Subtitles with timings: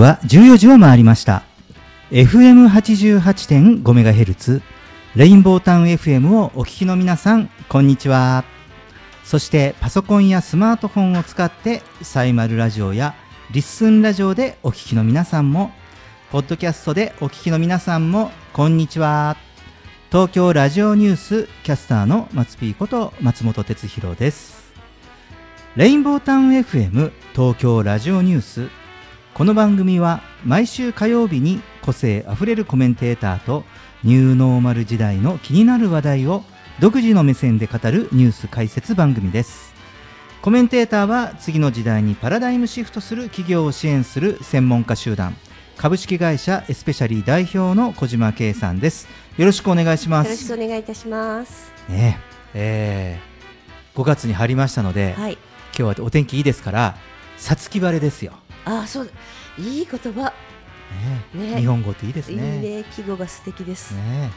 [0.00, 1.42] は14時を回りました。
[2.10, 4.62] FM88.5MHz
[5.16, 8.44] レインボータウン FM をお聞きの皆さんこんにちは。
[9.24, 13.14] そしてパソコンやスマートフォンを使ってサイマルラジオや
[13.50, 15.72] リッスンラジオでお聞きの皆さんも
[16.30, 19.36] ポッドキャストでお聞きの皆さんもこんにちは。
[20.10, 24.72] 東京ラジオニュースキャスターの松ピーこと松本哲弘です。
[25.76, 28.81] レインボータウン FM 東京ラジオニュース。
[29.34, 33.64] この番組は毎週火曜日に個性あふれるコメンテーターと
[34.04, 36.44] ニューノーマル時代の気になる話題を
[36.80, 39.72] 独自の目線で語るニュース解説番組です。
[40.42, 45.34] コメンテーターは次の時代にパラダイムシフトする企業を支援する専門家集団。
[45.78, 49.08] 株式会社エスペシャリー代表の小島圭さんです。
[49.38, 50.26] よろしくお願いします。
[50.26, 51.72] よろしくお願いいたします。
[51.88, 52.18] ね
[52.52, 55.38] えー、5月に入りましたので、はい、
[55.76, 56.96] 今日はお天気いいですから
[57.38, 59.10] さつき晴れですよあそう
[59.58, 60.32] いい言葉
[61.34, 62.56] ね、ね、日本語っていいですね。
[62.56, 63.94] いいね、季語が素敵です。
[63.94, 64.30] ね。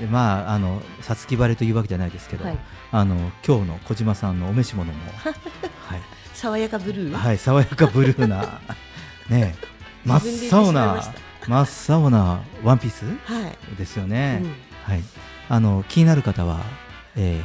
[0.00, 2.44] で、まあ、あの、さつき晴れというわけじゃないですけど。
[2.44, 2.58] はい、
[2.92, 4.98] あの、今日の小島さんのお召し物も。
[5.22, 6.00] はい。
[6.34, 7.16] 爽やかブルー？
[7.16, 8.60] はい、爽やかブルーな。
[9.28, 9.54] ね。
[10.04, 11.02] 真っ青な。
[11.46, 13.04] 真っ青なワンピース。
[13.24, 13.76] はい。
[13.76, 14.40] ですよね。
[14.42, 14.54] うん、
[14.84, 15.04] はい。
[15.48, 16.60] あの、気になる方は。
[17.16, 17.42] え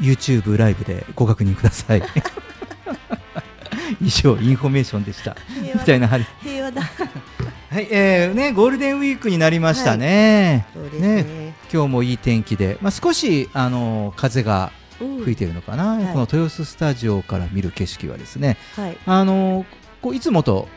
[0.00, 2.02] ー、YouTube ライブでご確認ください。
[4.00, 5.36] 以上インフォメーションでした。
[5.74, 6.82] みたいな平和だ。
[7.70, 10.66] はい、えー、ねゴールデンウィークになりましたね。
[10.74, 19.64] はい、ね、ね、今日もいい天気で、まあ少しあの風が吹いてるのかな、うん、この豊洲スタジオから見る景色はですね、はい、あの
[20.02, 20.68] こういつもと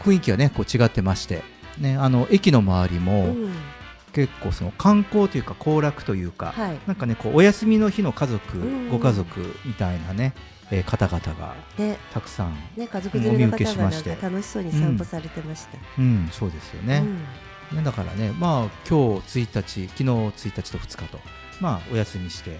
[0.00, 1.42] 雰囲気がねこう違ってまして、
[1.78, 3.52] ねあの駅の周りも、うん、
[4.12, 10.34] 結構その観光というか行楽というか、はい、なんかねこうお休みの日の家族、うん、ご家族みたいなね
[10.70, 11.54] えー、方々が
[12.12, 13.82] たくさん、ね、家族連れの方が
[14.22, 15.78] 楽しそうに散歩されてました。
[15.98, 17.02] うん、うん、そうですよね。
[17.72, 21.18] うん、ねだからね、まあ今日1日、昨日1日と2日と、
[21.60, 22.58] まあお休みして、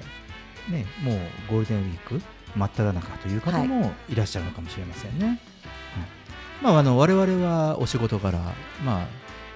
[0.69, 2.21] ね、もうゴールデンウィーク
[2.57, 5.27] 真っ只中という方もいらっしゃるのかもしれませんね。
[5.27, 5.39] はい、
[6.63, 8.39] まああの我々はお仕事柄、
[8.85, 9.07] まあ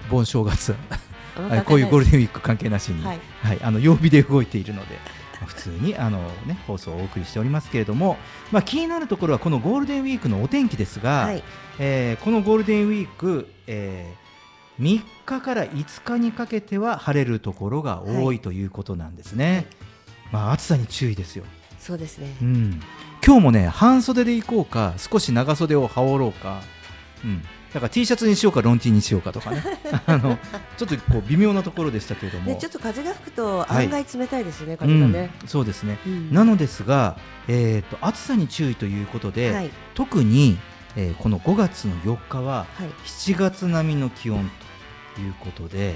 [0.09, 0.75] 盆正月
[1.65, 4.97] こういうゴールデンウィーク関係なしに、はい、はい、あの曜日で動いているので。
[5.45, 8.17] 普通にあの、ね、放送をお送りしておりますけれども、
[8.51, 11.43] まあ、気になるところはこのゴールデンウィークのお天気ですが、はい、
[11.79, 19.55] えー、このゴールデンウィーク、えー、3日から5日にかけては晴れるところが多いということなんですね。
[19.55, 19.65] はい、
[20.31, 21.43] まあ、暑さに注意ですよ。
[21.85, 22.81] そうですね、うん、
[23.23, 26.61] 今日もね半袖で行こうか少し長袖を羽織ろうか、
[27.23, 27.43] うん、
[27.75, 29.61] だから T シャツにしようかロンティーにしようかとかね。
[30.07, 30.39] あの
[30.77, 37.17] ちょっとこう微妙なところでしたけれども、ね、ちょっと風が吹くと案外冷たいですね、はい、風がね、うん、そうですね、うん、なのですが、
[37.49, 40.57] えーと、暑さに注意ということで、はい、特に、
[40.95, 42.65] えー、この5月の4日は
[43.05, 44.49] 7月並みの気温
[45.15, 45.95] ということで、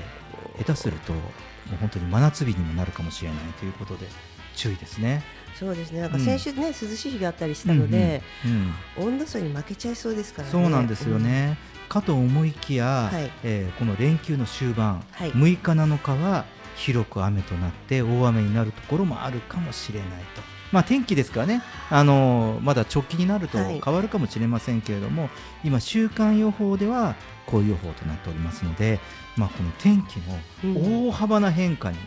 [0.57, 4.06] 下手するともう本当に真夏日にもなるかもしれないということで
[4.53, 5.23] 注意ですね。
[5.56, 6.02] そうですね。
[6.02, 8.74] なんか先週ね、うん、涼しい日があったりしたので、うん
[9.04, 10.52] うん、温度差に負けちゃいそうですからね。
[10.52, 11.58] そうなんですよね。
[11.90, 16.46] かと思いきや、はい、えー、この連休の終盤、はい、6日7日は
[16.76, 20.42] 広く雨となって大雨になるところもあるかもしれないと。
[20.72, 25.32] まあ、天気ですからね、あのー、まだ直近になると変わるかもしれませんけれども、はい、
[25.64, 27.16] 今、週間予報では
[27.48, 29.00] こういう予報となっておりますので、
[29.36, 30.20] まあ、この天気
[30.64, 31.97] の大幅な変化に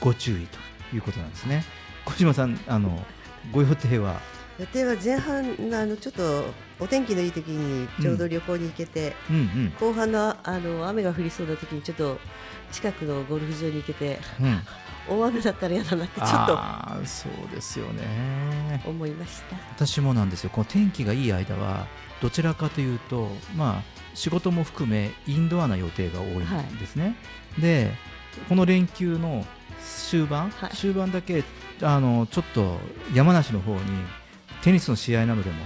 [0.00, 0.58] ご注意と
[0.94, 1.64] いうことなんですね。
[2.04, 3.04] 小島さんあの
[3.52, 4.20] ご予定は？
[4.58, 6.44] 予定は前半あのちょっと
[6.78, 9.42] お天気のいい時にちょうど旅行に行けて、うんうん。
[9.42, 12.18] うん、後半のあの雨が降りそうな時にちょっと
[12.70, 14.18] 近くのゴルフ場に行けて、
[15.08, 16.58] うん、大雨だったら嫌だなってちょっと
[17.04, 18.82] そうですよね。
[18.86, 19.56] 思いました。
[19.74, 20.50] 私もなんですよ。
[20.50, 21.86] この天気がいい間は
[22.20, 23.82] どちらかというとまあ
[24.14, 27.10] 仕事も含めインドアな予定が多いんですね、は
[27.58, 27.90] い、で
[28.48, 29.44] この連休の
[29.82, 31.42] 終盤、はい、終盤だけ
[31.82, 32.78] あのちょっと
[33.14, 33.80] 山梨の方に
[34.62, 35.56] テニスの試合などでも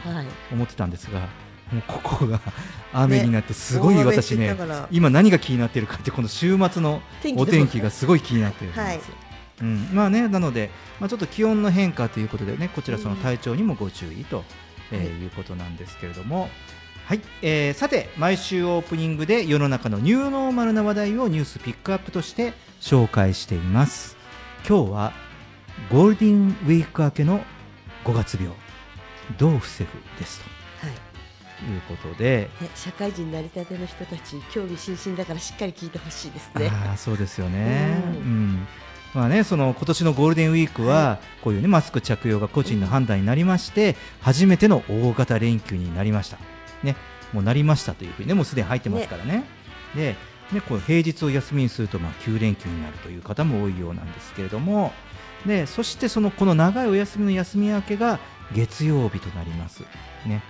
[0.52, 1.28] 思ってたんですが、は
[1.72, 2.40] い、もうここが
[2.93, 4.56] 雨になってすごい私ね、ね、
[4.90, 7.02] 今何が気になっているかってこの週末の
[7.37, 8.87] お天気がすごい気になっているんです。
[8.87, 9.00] はい。
[9.60, 10.70] うん、まあね、なので、
[11.00, 14.44] まあ、ちょっと気温の変化ということでねこちらその体調にもご注意と、
[14.93, 16.49] えー、いうことなんですけれども、
[17.06, 24.16] はい、えー、さて毎週オープニングで世の中のニューノーマルな話題をニュースピックアップとして紹介しています。
[24.69, 25.27] 今日は
[25.90, 27.40] ゴールデンウィーク明けの
[28.04, 28.50] 5月病
[29.38, 30.86] どう防ぐですと。
[30.86, 30.98] はい
[31.64, 36.70] いうことで社会人なりたての人たち興味津々だからしっかり聞いてほしいですね。
[36.70, 38.69] あそうですよね、うん、うん
[39.14, 46.38] まあね、その今年のゴールデンウィークは、こういうねマスク着用が個人の判断になりまして、初めての大型連休になりました。
[46.82, 46.94] ね、
[47.32, 49.44] もうなりましたというふうにねもうすでに入ってますからね。
[49.94, 50.16] ね
[50.52, 54.92] でね、こう平日を休みにするとまあ9連休になるという方も多いようなんですけれども
[55.46, 58.19] でそしてそのこの長いお休みの休み明けが
[58.55, 59.82] 月曜日となります。
[60.26, 60.43] ね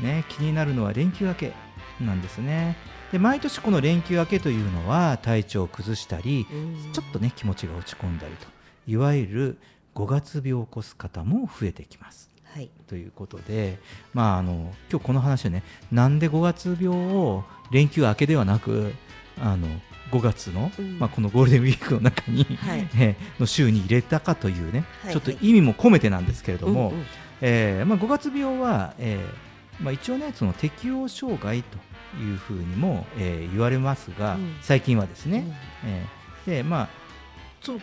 [0.00, 1.52] ね、気になるのは連休明け
[2.00, 2.76] なんですね。
[3.12, 6.46] で毎年この連休明けというのは体調を崩したり
[6.92, 8.46] ちょっとね気持ちが落ち込んだりと
[8.86, 9.58] いわゆる
[9.94, 12.28] 5月病を起こす方も増えてきます。
[12.44, 13.78] はい、ということで、
[14.14, 15.62] まあ、あの今日この話はね
[15.92, 18.94] なんで5月病を連休明けではなく
[19.40, 19.68] あの
[20.10, 26.92] 5月の、うん、まあ、このゴールデンウィークの中に、はい、 えー、の週に入れたかというね、はい、ちょっと意味も込めてなんですけれども、
[27.40, 29.48] えまあ、5月病は、えー
[29.82, 31.78] まあ、一応ねその適応障害と
[32.18, 35.44] いうふうにも、えー、言われますが、うん、最近はですね、
[35.84, 36.88] うん、えー、でまあ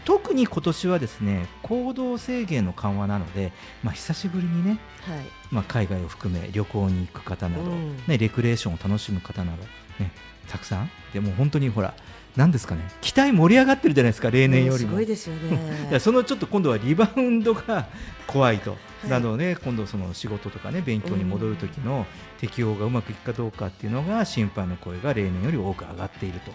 [0.05, 3.51] 特に今年はですね行動制限の緩和なので、
[3.83, 5.25] まあ、久しぶりにね、はい。
[5.51, 9.63] まあ、海外を含め旅行に行く方など、うん、ね、レクレーションを楽しむ方など、
[9.99, 10.11] ね、
[10.47, 10.89] たくさん。
[11.13, 11.93] でも本当にほら
[12.35, 12.81] なんですかね？
[13.01, 15.99] 期待盛り上がってるじゃないですか例年よりも、すごいですよね。
[15.99, 17.87] そのちょっと今度はリバウンドが
[18.27, 22.05] 怖いと、はい、なので今度その仕事とかね勉強に戻る時の
[22.39, 26.51] 適応がうまくいくかどうかっていうのが心配の声が例年より多く上がっていると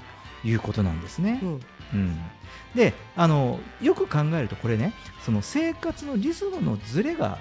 [0.47, 1.41] いうことなんですね。
[1.43, 1.61] うん、
[1.95, 2.19] うん、
[2.75, 4.93] であのよく考えるとこれね
[5.25, 7.39] その生活のリズムのずれが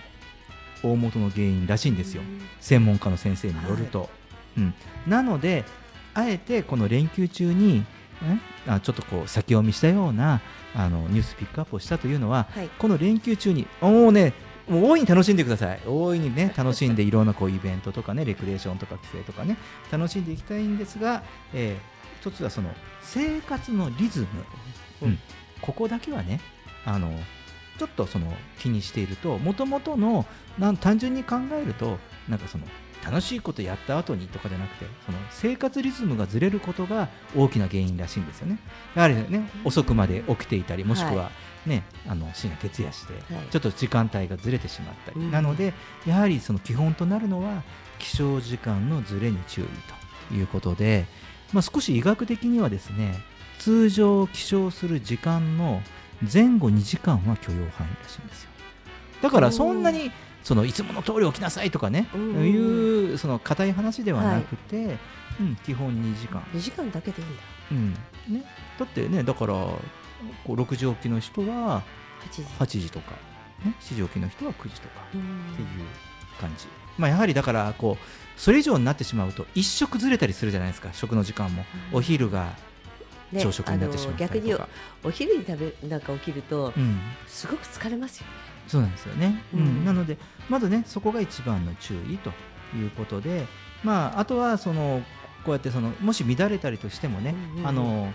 [0.82, 2.22] 大元の原因らしいんですよ、
[2.62, 4.00] 専門家の先生によると。
[4.00, 4.10] はい、
[4.60, 4.74] うん、
[5.08, 5.66] なので
[6.14, 7.86] あえてこの連休中に
[8.68, 10.42] あちょっとこう先読みしたような
[10.76, 14.34] あのニュースピックアップをしたというのは、はい、この連休中にもうね
[14.68, 15.80] もう大いに楽しんでください。
[15.88, 19.58] 大いにね 楽しんでいろんなこうイベントとかねレクレーションとか帰省とかね
[19.92, 21.24] 楽しんでいきたいんですが、
[21.54, 22.70] えー、一つはその
[23.02, 24.28] 生活のリズム、
[25.04, 25.20] うん、
[25.62, 26.40] ここだけはね
[26.86, 27.12] あの
[27.80, 30.26] ちょっとその気にしているともともとの
[30.60, 32.66] なん単純に考えるとなんかその
[33.04, 38.60] 楽しいことやった後にとかじゃなくてその生活リズムがずれることが大きな原因らしいんですよね。
[38.96, 41.32] やはりね遅くまで起きていたりもしくは
[41.66, 43.14] ね、はい、あの深夜徹夜して、
[43.52, 45.74] ちょっと時間帯がずれてしまったり、なので
[46.06, 47.64] やはりその基本となるのは
[48.00, 49.66] 起床時間のずれに注意
[50.30, 51.06] ということで、
[51.54, 53.16] まあ、少し医学的にはですね
[53.60, 55.82] 通常起床する時間の
[56.22, 58.50] 前後2時間は許容範囲らしいんですよ。
[59.22, 60.12] だからそんなに
[60.50, 62.58] そのいつもの通り起きなさいとかね、うんうん、い
[63.14, 64.98] うその硬い話ではなくて、はい、
[65.42, 66.42] うん、基本2時間。
[66.56, 67.28] 2時間だけでいい
[67.76, 68.34] んだ、うん。
[68.34, 68.44] ね、
[68.80, 69.80] だってねだからこ
[70.48, 71.84] う6時起きの人は
[72.58, 72.92] 8時。
[72.92, 73.12] とか、
[73.64, 75.02] ね、7時起きの人は9時とか。
[75.10, 75.26] っていう
[76.42, 76.66] 感じ、
[76.98, 80.90] まあ、やはりだからこうそれ以上になってしまうと一食ずれたりするじゃないですか。
[80.94, 82.54] 食の時間も、うん、お昼が
[83.38, 84.56] 朝食になってしまった逆に
[85.04, 88.50] お昼に食べなんか起きると、うん、すごく疲れますよね。
[88.70, 92.32] そうなんですよね、うん、なのでまずねそこが一番の注意と
[92.76, 93.46] いうことで、
[93.84, 95.02] まあ、あとはその
[95.46, 98.14] こうやってそのもし乱れたりとしてもね、うんうん、あの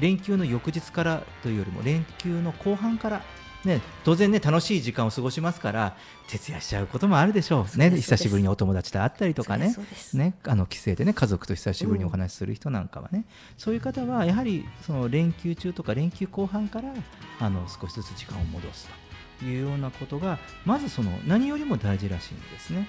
[0.00, 3.22] 連休の翌日からというよりも連休の後半から
[3.64, 5.96] ね、当然ね楽しい時間を過ごしますから
[6.28, 7.78] 徹夜しちゃうこともあるでしょう。
[7.78, 9.74] ね久しぶりにお友達と会ったりとかね
[10.12, 13.24] ねあの帰省でね家族と久しぶりにお話しする人なんかはね、うん、
[13.56, 16.92] そういう方はやはりその連休中とか連休後半から
[17.40, 19.03] あの少しずつ時間を戻すと。
[19.44, 22.88] いうようなことがまずその何よりも大事らしいんですね。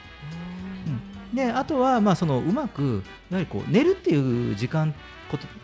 [1.32, 4.94] うん、であとはまあそのうまくやはりこう寝るっていう時間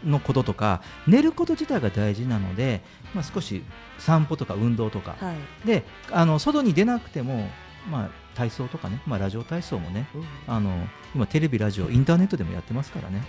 [0.03, 2.81] のこととか寝ること自体が大事なので、
[3.13, 3.63] まあ、少し
[3.99, 5.33] 散歩とか運動とか、は
[5.63, 7.47] い、であの外に出なくても、
[7.89, 13.23] まあ、体操とかね、まあ、ラジオ体操もね、うん、あの今テレビラジオインターネットでもやってますからね。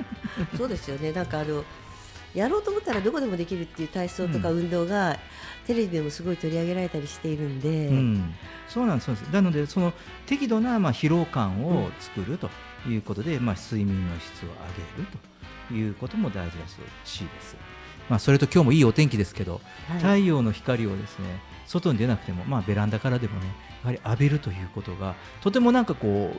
[0.56, 1.12] そうですよね。
[1.12, 1.64] なんかあの
[2.34, 5.16] やろうと思ったらどこでもできるっていう体操とか運動が、うん、
[5.66, 8.34] テレビでもすごい取り上げられたりしているんで、うん、
[8.68, 9.08] そうなんです。
[9.32, 9.92] なのでその
[10.26, 12.48] 適度なまあ疲労感を作ると
[12.88, 14.54] いうことで、まあ、睡眠の質を上
[14.96, 15.08] げる
[15.68, 16.66] ということも大事ら
[17.04, 17.56] しいです。
[18.08, 23.46] まあ、それと今日もいいお天気ですけど、はい、太陽の光をですね外に出なくても、まあ、ベランダからでもね
[23.82, 26.32] やはり浴びるということがとてもなんかこ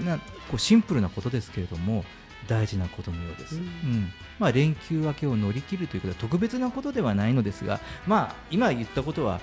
[0.00, 2.04] うなこうシンプルなことですけれども
[2.48, 3.56] 大事なことのようです。
[3.56, 4.12] うん、うん。
[4.38, 9.40] まあ、連休明けを乗り切るということは特別なことではないのですが、まあ、今言ったことは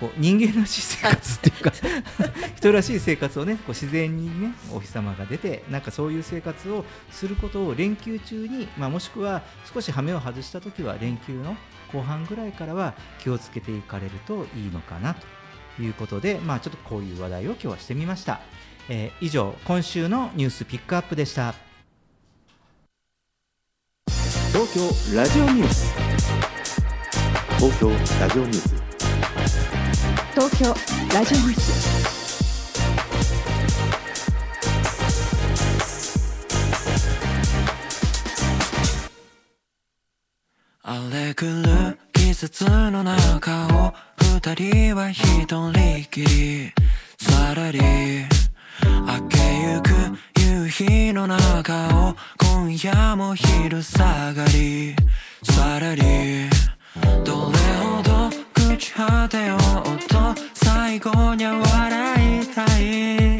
[0.00, 1.72] こう人間らしい生活っていうか
[2.56, 9.42] 人らしい生活をねこう自然にねお日様が出てなんかそういう生活をすることを連休中に、まあ、もしくは
[9.72, 11.56] 少し羽目を外した時は連休の
[11.92, 18.40] 後半ぐらいからは気をつけていかれるといいのかなということで、まあ、ちょっとこういう話題を今日はしてみました、
[18.88, 21.65] えー、以上今週のニュースピックアップでした
[24.56, 24.80] 東京
[25.14, 25.92] ラジオニュース。
[27.58, 28.74] 東京ラジオニュース。
[30.32, 30.74] 東京
[31.14, 32.06] ラジオニュース。
[40.82, 43.92] 荒れ狂う季節の中を
[44.40, 46.72] 二人は一人きり
[47.20, 49.36] さらり明け
[49.74, 49.90] ゆく
[50.40, 51.95] 夕日の中を
[52.76, 54.94] 今夜も昼下がり。
[55.42, 56.02] さらり
[57.24, 59.58] どれほど朽ち果てよう
[60.06, 60.18] と
[60.52, 63.35] 最後には笑いたい。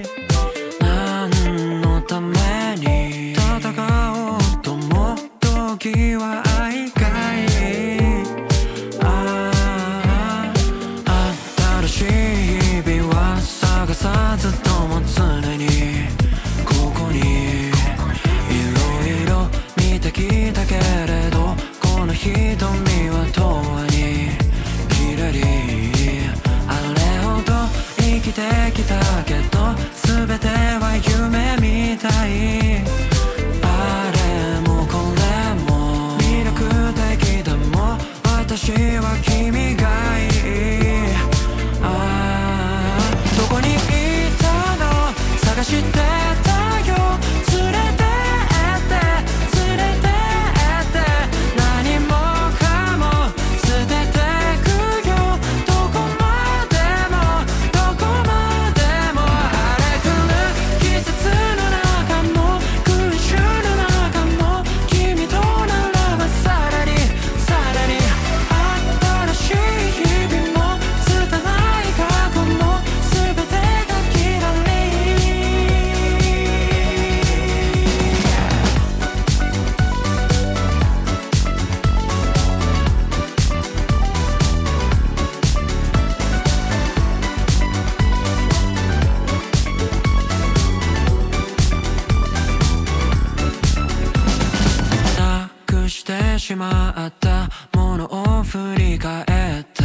[96.57, 98.07] まったもの
[98.41, 99.23] を振り返
[99.61, 99.83] って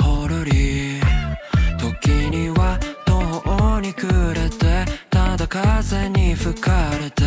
[0.00, 1.00] ほろり
[1.78, 7.24] 時には途方に暮れてただ風に吹かれて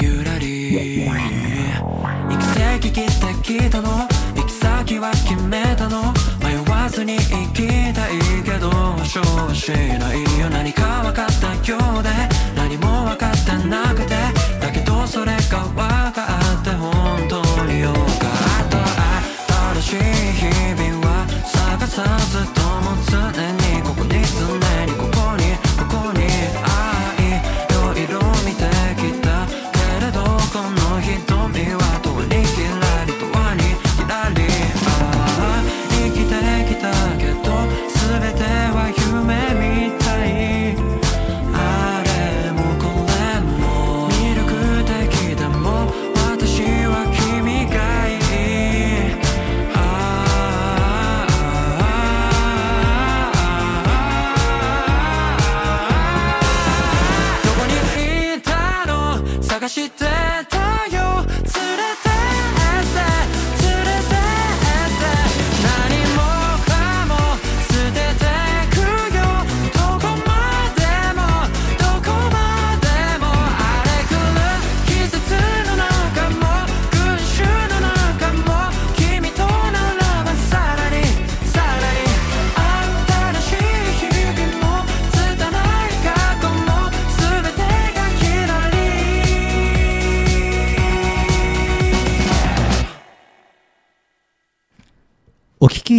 [0.00, 4.08] ゆらり行き先切ってきたの？
[4.34, 6.12] 行き先は決めたの？
[6.42, 7.20] 迷わずに行
[7.52, 10.50] きたいけど保証はしないよ。
[10.50, 12.10] 何か分かったようで
[12.56, 14.16] 何も分かってなくて
[14.60, 15.76] だけどそれが分
[16.12, 16.24] か
[16.60, 17.13] って本当によか
[19.84, 20.83] った新し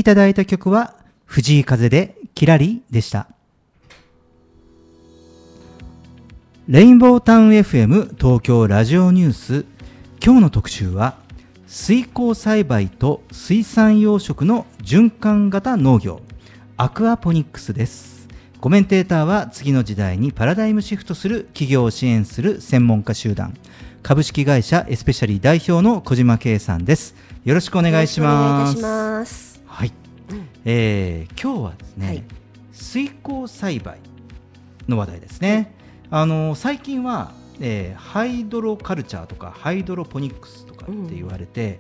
[0.06, 0.94] いただいた曲は
[1.26, 3.28] 藤井風でキラリでした。
[6.68, 9.66] レインボータウン FM 東京ラジオニュース。
[10.24, 11.18] 今日の特集は
[11.66, 16.22] 水耕栽培と水産養殖の循環型農業。
[16.78, 18.28] アクアポニックスです。
[18.62, 23.56] コメンテーターは次の時代にパラダイムシフトする企業を支援する専門家集団。
[24.04, 27.16] 株式会社エスペシャリー代表の小島圭さんです。
[27.44, 29.55] よろしくお願いします。
[30.68, 32.24] えー今日はですね、はい。
[32.72, 34.00] 水耕栽培
[34.88, 35.76] の話題ですね、
[36.10, 41.78] あの最近は、えーハイドロカルチャーとかハイドロポニックスとかって言われて、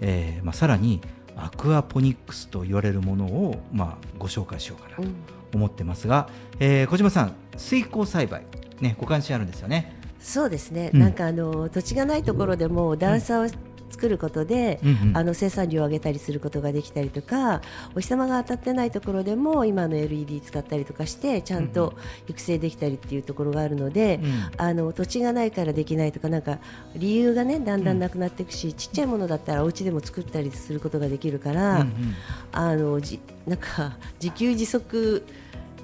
[0.00, 1.00] えーまあ、さらに
[1.36, 5.14] アクアポニックスと言われるものを、まあ、ご紹介しようかなとうん。
[5.54, 6.28] 思ってますが、
[6.60, 8.44] えー小島さん水耕栽培、
[8.80, 9.96] ね、ご関心あるんですよね？
[10.20, 11.00] そうですね、うん。
[11.00, 13.46] なんかあの土地がないところでも段差を
[13.90, 17.62] 作ることで、うんうん、あの生産量を上げたりすることができたりとか
[17.94, 21.94] お日様が当たってないところでも今の LED 使ったりとかしてちゃんと
[22.28, 26.58] 育成できたりっていうところがあるので、うん、あの土地がないからできないとかなんか
[26.96, 32.14] 理由がねだんだんなくなっていくし、うん、ちっちゃいものだったらお家でも作ったりすることができるから、うんうん、
[32.52, 35.24] あのじ なんか自給自足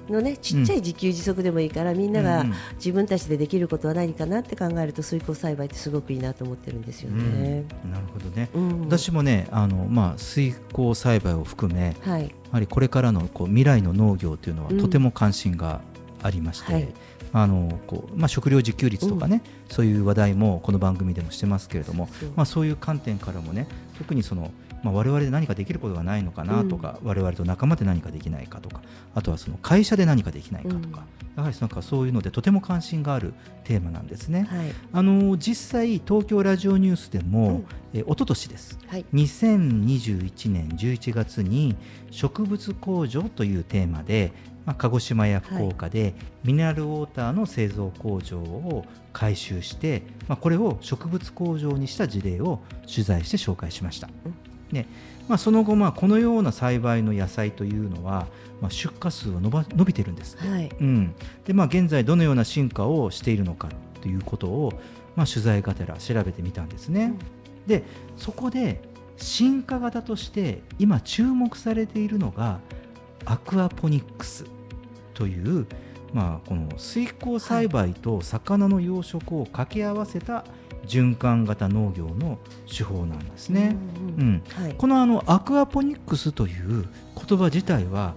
[0.09, 2.45] のねちっちゃい自給自足でもいいから、うん、みんなが
[2.75, 7.65] 自分たちでできることは何かなって考えると水耕栽培ってすごくいいなと思ってるんですよね。
[7.83, 15.81] うん、なるほどね、うん、私もねあの、まあ、水耕栽培を含め、はい、やはりこれからのこう未来の農業というのはとても関心が
[16.21, 16.73] ありまして。
[16.73, 16.87] はい。
[17.33, 22.07] あのこうまあ、食料自給率とかね、うん、そういう話題もこの番組でもしてますけれども
[22.37, 24.51] まあ、そういう観点からもね特にその
[24.85, 28.83] まあ、我々で何かできることがないのかなとか、うん、我々と仲間で何かできないかとか
[29.15, 30.89] あとはその会社で何かできないかとか、うん、
[31.37, 34.47] やはりなんかそういうのでとても関心があるテーマなんですね。
[34.47, 37.63] はい、あの実際東京ラジオニュースでも、
[37.93, 41.75] うん、え一昨年です、はい、2021年11月に
[42.11, 44.33] 植物工場というテーマで
[44.65, 54.09] まあ、鹿児島や福岡でミネラルウォーターの製造工場を改修して、まあ、これを植物工場にした事例を取材して紹介しました。
[54.75, 54.87] で
[55.27, 58.27] まあ、その後、まあ、このような栽培の野菜というのは、
[58.61, 60.69] まあ、出荷数は伸ば伸びてるんです、はい。
[60.79, 61.15] うん。
[61.45, 63.69] でまあ、現在どのような進化をしているのか
[64.01, 64.73] ということを、
[65.15, 67.05] まあ、取材がてら調べてみたんですね。
[67.05, 67.83] うん、で
[68.17, 68.81] そこで
[69.17, 72.59] 進化型として今注目されているのが
[73.23, 74.45] アクアポニックス
[75.13, 75.65] という、
[76.13, 80.45] まあ、この水耕栽培と魚の養殖を掛け合わせた
[80.87, 83.75] 循環型農業の手法なんですね。
[84.77, 88.15] このあのアクアポニックスという言葉自体は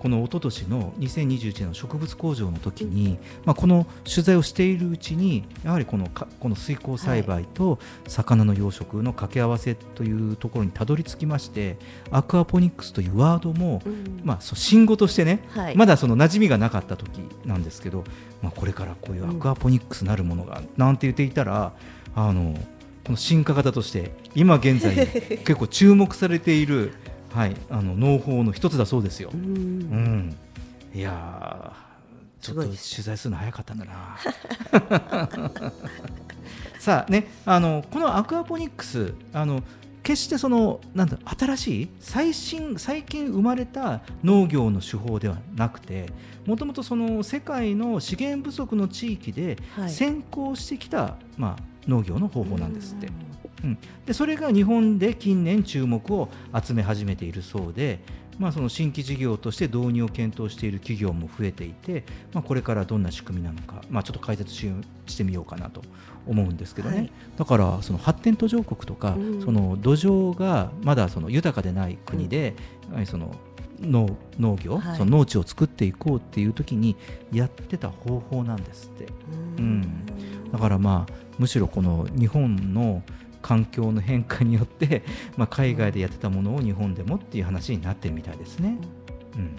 [0.00, 7.78] この一昨年の2021年の植物工場の時に、まあ、この取材をしているうちにやはりこのかこの水耕栽培と
[8.08, 11.76] 魚の養殖の掛け合わせというところにたどり着きまして
[12.10, 18.04] アクアポニックスというワードも、うん、まあ、そう新語としてね、はい、まだその馴染みがなかった時なんですけど、
[18.40, 21.72] まあ、これからこういうアクアポニックスなるものが、なんて言っていたら
[22.14, 22.54] あの
[23.04, 24.94] この進化型として今現在
[25.44, 26.92] 結構注目されている、
[27.32, 29.30] はい、あの農法の一つだそうですよ。
[29.32, 30.36] うん、
[30.94, 31.72] いや
[32.40, 34.16] ちょっと取材するの早かったんだな。
[36.78, 39.62] さあねあのこのアクアポニックスあの
[40.02, 46.06] 決してそのなんだ新しい最新最近生まれた農業の手法ではなくて
[46.46, 53.08] もともとその世界の資源不足の地域で先行してきた、はい、まあ、農業の方法なんですって。
[53.62, 56.30] うん、でそれが日本で近年注目を
[56.64, 58.00] 集め始めているそうで、
[58.38, 64.70] まあ、その新規事業として導入を検討している企業も増えていて、まあ、これからどんな仕組みなのか、まあ、ちょっと解説し
[65.06, 65.82] してみようかなと
[66.26, 72.54] 思うんですけどね、はい、だからその発展途上国とか、うん、その土壌がまだその豊かでない国で、
[72.94, 73.34] うん、その
[73.80, 76.96] 農農業、はい、その農地を作っていこうっていう時に
[77.32, 79.06] やってた方法なんですって。
[79.58, 80.06] うん、
[80.52, 83.02] だからまあむしろこの日本の
[83.40, 85.02] 環境の変化によって、
[85.38, 88.76] まあ、海外でやってたものを日本でもっていう話になってるみたいですね。
[89.36, 89.56] うん、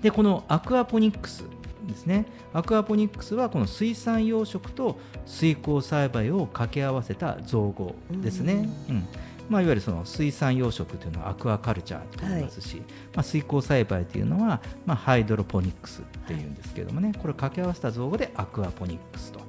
[0.00, 1.44] でこのアクアポニックス
[1.84, 8.68] ですねアクアポニックスはこの水産養殖と水耕栽培を掛け合わせた造語ですね。
[8.88, 9.08] うん、うん
[9.48, 19.40] まあ、いわゆるその水産養殖というのはアクアカルチャーと言いますし、はい、まあ、水耕栽培というのは、まあ、ハイドロポニックスっていうんですけれどもね、これを掛け合わせた造語でアクアポニックスと。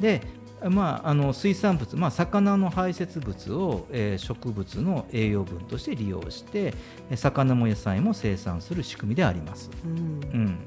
[0.00, 0.22] で
[0.70, 6.74] まあ、あの水産物、まあ、魚の排泄物を、えー、植物の栄養分として利用して
[7.16, 9.70] 魚も野菜も生産する仕組みであります。
[9.84, 9.98] うん、
[10.32, 10.58] うん。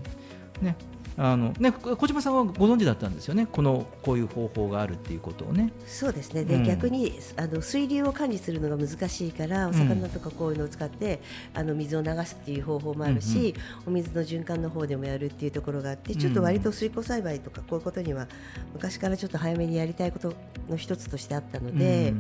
[0.62, 0.76] ね、
[1.20, 5.74] あのね、小島さんはご存知だったんですよね、このこういう方法があるっていうことをね。
[5.88, 11.20] そうですね、で、うん、逆にあの水流を管理するのが難しいから、お魚とかこういうのを使って、
[11.56, 13.54] うん、あの水を流すっていう方法もあるし、うんうん、
[13.88, 18.28] お水の循環の方でもやるっていうところがあって、ちょっと割と水耕栽培とかこういうことには
[18.74, 20.34] 昔からちょっと早めにやりたいこと
[20.70, 22.14] の一つとしてあったので、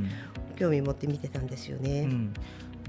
[0.56, 2.10] 興味持って見てたんですよね。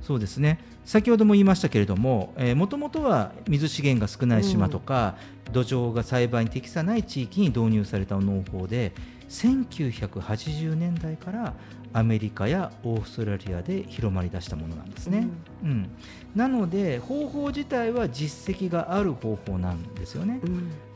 [0.02, 0.58] そうですね。
[0.84, 8.94] 先ほども言いましたけれどももともとは水資源が少ない島とか、うん、土壌が栽培に適さない地域に導入された農法で
[9.28, 11.52] 1980年代から
[11.92, 15.26] アメリカやオーストラリアで広まりだしたものなんですね、
[15.62, 15.90] うん、うん、
[16.34, 20.40] なので方法自体は実績がある方法なんですよね、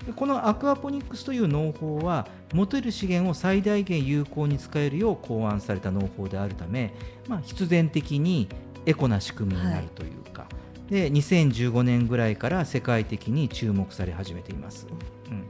[0.06, 6.94] うん、このアクアポニックスという農法は持てる資源を最大限有効に使えるよう考案された農法であるため、
[7.28, 8.48] まあ、必然的に
[8.86, 10.48] エコな仕組みになるというか、は
[10.88, 14.86] い、で2015年ぐらいから世界的に注目され始めています。
[15.30, 15.44] うん、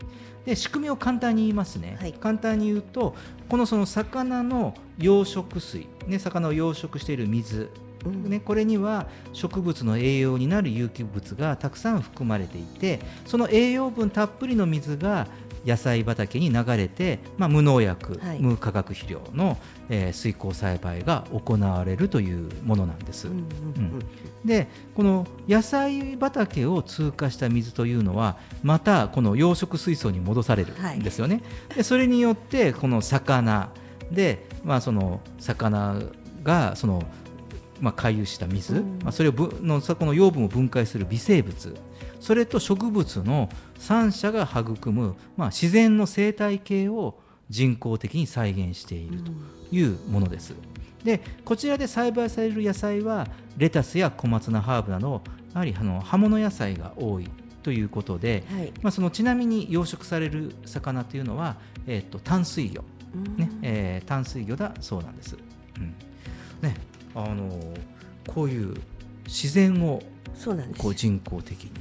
[0.44, 3.14] で仕組みを簡単に言いますね、はい、簡単に言うと
[3.48, 7.70] このその魚の養殖水、ね、魚を養殖している水。
[8.04, 15.28] ね、これには植物の栄養になる有機物がたくさん含まれていてその栄養分たっぷりの水が
[15.66, 23.28] 野菜畑に流れて、まあ、無農薬、はい、無化学肥料の、えー、水耕栽培が行われるというものなんです。
[24.44, 31.42] でこの野菜畑を通過した水というのはまたこの養殖水槽に戻されるんですよね。
[31.68, 33.70] はい、でそれによってこの魚
[34.10, 36.00] で、まあ、その魚
[36.42, 37.02] がその
[37.80, 41.74] まあ、回遊した水、まあ、それをのこの養分を分解する微生物
[42.22, 43.48] それと植物の
[43.80, 47.18] 3者が育む、まあ、自然の生態系を
[47.50, 49.32] 人工的に再現していると
[49.74, 50.54] いうものです。
[51.02, 55.20] でこちらで栽培される野菜はレタスや小松菜ハーブなど
[55.52, 57.28] やはりあの葉物野菜が多い
[57.64, 61.56] ということで、はい、まあ、そのちなみに養殖される魚というのは、
[61.88, 62.82] えーと、淡水魚、
[63.36, 65.36] ねえー、淡水魚だそうなんです。
[65.76, 65.94] うん。
[66.62, 66.76] ね、
[67.16, 67.50] あの
[68.28, 68.76] こういう
[69.26, 70.00] 自然を
[70.78, 71.72] こう人工的に、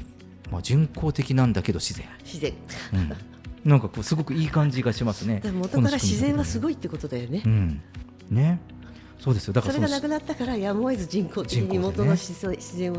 [0.52, 2.06] まあ、人工的なんだけど自然。
[2.24, 2.54] 自然、
[2.94, 5.42] うん、なんかこうすごくいい感じがしますね。
[5.46, 7.82] 元から自然はすごいってことだよね、うん、
[8.30, 8.60] ね。
[9.20, 9.54] そうですよ。
[9.54, 12.34] だからそれがなくなったからやむを得ず人工的に元の自
[12.78, 12.96] 然を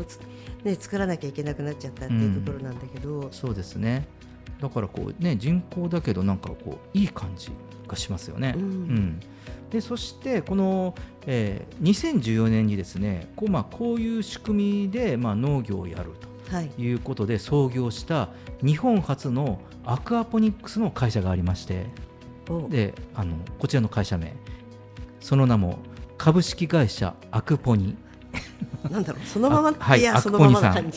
[0.63, 4.07] ね、作らなきゃいけなくなっちゃったっていうところなんだけど、うん、そうですね。
[4.61, 7.51] だからこうね人工だけどなんかこういい感じ
[7.85, 8.53] がしますよね。
[8.55, 9.19] うん、うん。
[9.69, 16.27] でそしてこの、えー、2014年にですねこう,、まあ、こういう仕組みで、まあ、農業をやると
[16.61, 16.71] い。
[16.91, 18.29] うことで創業した
[18.63, 21.87] 日本初のアクアポニックスの会社がありまして
[22.69, 24.33] であのこちらの会社名。
[25.19, 25.79] その名も
[26.17, 27.95] 株式会社アクポニ。
[28.89, 30.89] なんだろうそのままはい、アクポニさん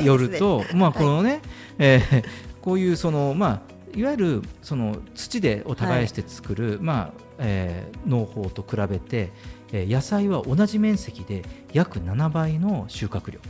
[0.00, 1.40] によると、まあこのね、はい、
[1.78, 2.24] えー、
[2.60, 3.60] こういうそのまあ
[3.96, 9.30] いわゆるその土でを耕して作る、はい、まあえー、農法と比べて、
[9.72, 13.40] えー、野菜は同じ面積で約7倍の収穫量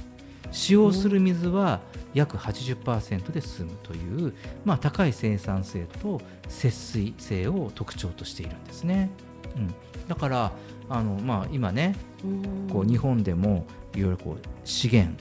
[0.50, 1.80] 使用する水は
[2.14, 4.34] 約80%で済むという、
[4.64, 9.10] まあ、高い生産性と節水性を特徴としているんですね。
[9.56, 9.74] うん、
[10.08, 10.52] だから
[10.88, 11.96] あの、まあ、今ね
[12.72, 15.14] こう日本でもいろいろこう資源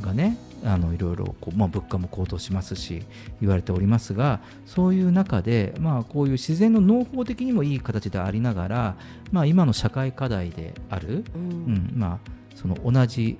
[0.00, 3.02] がねあのいろいろこう、まあ、物価も高騰しますし
[3.40, 8.96] 言われておりますがそういう中で、まあ、こういう自然の農法的にもいい形でありながら、
[9.32, 13.38] まあ、今の社会課題である、うん、うん、まあ、その同じ、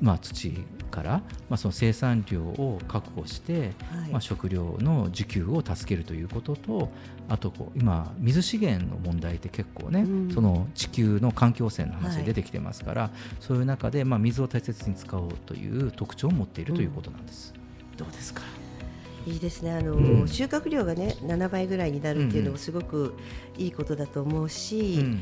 [0.00, 0.52] まあ、土
[0.90, 1.10] から、
[1.48, 6.90] まあ、その生産量を確保して、はい、まあ、食料の需給を助けるということと
[7.28, 17.52] あとこう今水資源の問題って結構ね、うん、その地球の環境汚染の話が出てきてますから、はい、そういう中で、まあ、水を大切に使おうという特徴を持っているということなんです。
[17.92, 18.42] うん、どうですか？
[19.26, 19.72] いいですね。
[19.72, 23.14] あの、うん、収穫量がね7倍ぐらいになるっていうのもすごく
[23.58, 25.20] いいことだと思うし、うん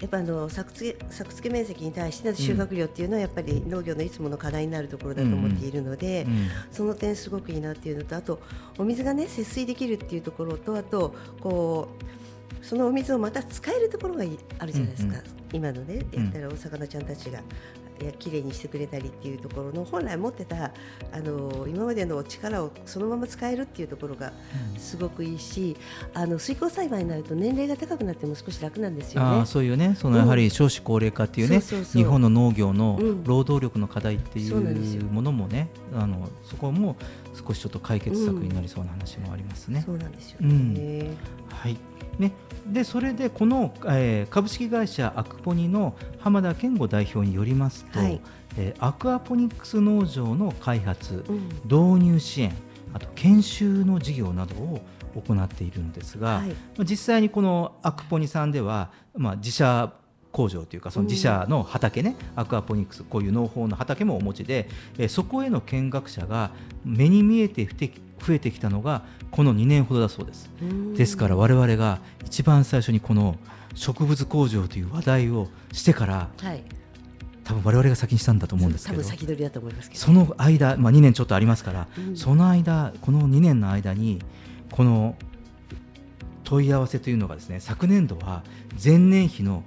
[0.00, 8.40] やっぱあの作付け作付け面積に対しての収穫量っていうのはやっぱり農業のいつもの課題になるところだと思っているので、うんうん、その点すごくいいなっていうのとあと
[8.78, 11.88] お水がね節水できるっていうところとあとこ
[12.60, 14.24] うそのお水をまた使えるところが
[14.58, 17.40] あるじゃないですか、うんうん、今のねやったらお魚ちゃんたちが
[18.18, 20.72] きれいにしてくれたりっていうところの本来持ってた
[21.12, 24.32] あの今までの力をそのまま使えるっていうところが
[24.78, 25.76] すごくいいし、
[26.14, 29.46] うん、あの水耕栽培になると年齢が高くなっても少し楽なんですよね。
[29.46, 36.96] そういうねそのやはり少子高齢化っていうね、日本の農業の労働力の課題っていうものもね、うん、あのそこも
[37.36, 39.82] 少しちょっと解決策になりそうな話もありますね。
[39.84, 41.10] そうなんですよね、
[41.50, 41.76] はい。
[42.18, 42.32] ね、
[42.66, 48.20] でそれでこの、えー、株式会社アクポニの浜田健吾代表によりますと、はい、
[48.56, 52.54] えー、アクアポニックス農場の開発、うん、導入支援
[52.94, 54.80] あと研修の事業などを
[55.14, 59.92] 行っているんですが、はい、実際にこのアクポニさんでは、まあ、自社
[60.36, 64.68] 工場というかその自社の畑ね、うん、アクアポニックスこういう農法の畑もお持ちで、
[64.98, 66.50] えー、そこへの見学者が
[66.84, 70.50] 目に見えて増えてきたのがこの2年ほどだそうです。
[70.94, 73.36] ですから我々が一番最初にこの
[73.74, 76.62] 植物工場という話題をしてから、はい、
[77.44, 84.18] 多分我々が先にしたんだと思うんですけど先取りだと思いますその間、まあ、2年ちょっとありますから、うん、その間この2年の間に
[84.70, 85.16] この
[86.44, 88.42] 問い合わせというのがですね昨年度は
[88.82, 89.62] 前年比の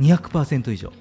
[0.00, 0.92] 200%以上。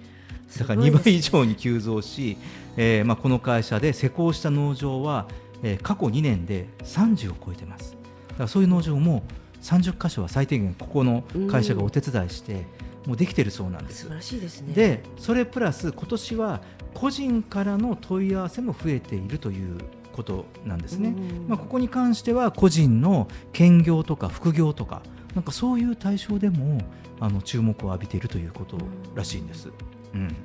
[0.58, 2.38] だから2倍以上に急増し、
[2.77, 5.27] えーまあ、この会社で施工した農場は、
[5.63, 7.97] えー、過去2年で30を超えてます。
[8.29, 9.23] だからそういう農場も
[9.62, 12.65] 30箇所は最低限ここの会社がお手伝いして、
[13.05, 14.03] もうできてるそうなんです。
[14.03, 14.73] 素晴らしいですね。
[14.73, 16.62] でそれプラス今年は
[16.93, 19.77] 個人からの問い合わせも増えているという
[20.13, 21.13] ことなんですね、
[21.47, 25.01] まあ、ここに関しては個人の兼業とか副業とか
[25.36, 26.79] なんかそういう対象でも
[27.19, 28.78] あの注目を浴びているということ
[29.15, 29.69] らしいんです。
[30.13, 30.36] うん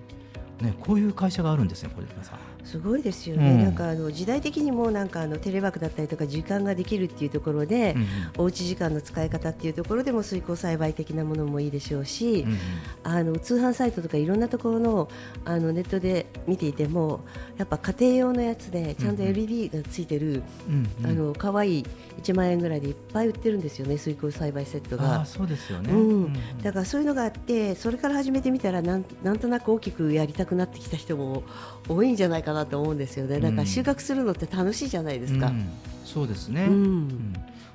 [0.61, 2.39] ね、こういう会社があるんですね、小島さん。
[2.65, 8.07] すごいですよね、うん、なんかあの時代的にもなんかあのテレワークだったりとか時間ができるっていうところで、うん
[8.39, 12.59] おうち時間の使い方っていうところでも水耕栽培的なものもいいでしょうし、うん
[13.03, 15.09] あの通販サイトとかいろんなところの
[15.45, 17.21] あのネットで見ていても
[17.57, 21.87] やっぱ家庭用のやつでちゃんと LED がついてる、うん、あの可愛い
[22.23, 25.25] 1万円ぐらいでいっぱい売ってるんですよね水耕栽培セットが。
[25.25, 26.33] そうですよね、うん。
[26.63, 31.43] だからそういうのがあってそれから始めてみたらなんなんとなく大きくやりたくなってきた人も
[31.89, 33.41] 多いんじゃないかなと思うんですよね。
[33.41, 35.49] だから収穫するのって楽しいじゃないですか。
[35.49, 35.69] うん、
[36.05, 36.65] そうですね。
[36.65, 37.33] うん、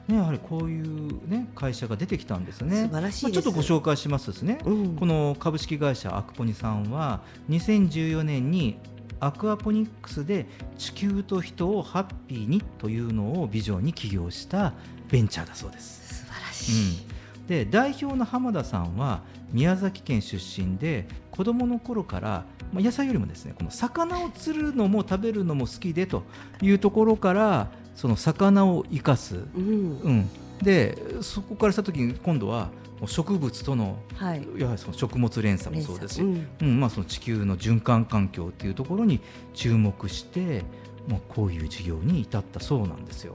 [0.07, 2.83] ね、やはりこういうね会社が出てきたんですね。
[2.83, 4.59] 素晴らしい、まあ、ちょっとご紹介しますですね。
[4.65, 8.77] うん、この株式会社アクポニさんは2014年に
[9.19, 10.45] アクアポニックスで
[10.77, 14.73] 地球と人をハッピーにというのをビジョンに起業した
[15.09, 16.25] ベンチャーだそうです。
[16.25, 17.15] 素晴らしい。
[17.47, 26.23] で代表の浜田さんは宮崎県出身で子どもの頃からまあ、野菜よりもですねこの魚を釣るのも食べるのも好きでと
[26.61, 30.29] いうところからその魚を生かす、うん、うん、
[30.61, 32.69] でそこからした時に今度は
[33.05, 39.19] 植物との、はい、やはりその食物連鎖もそうですし、うん、うん、まあ、その地球の循環環境っていうところに
[39.53, 40.63] 注目して、
[41.07, 43.33] まあ、こういう事業に至ったそうなんですよ。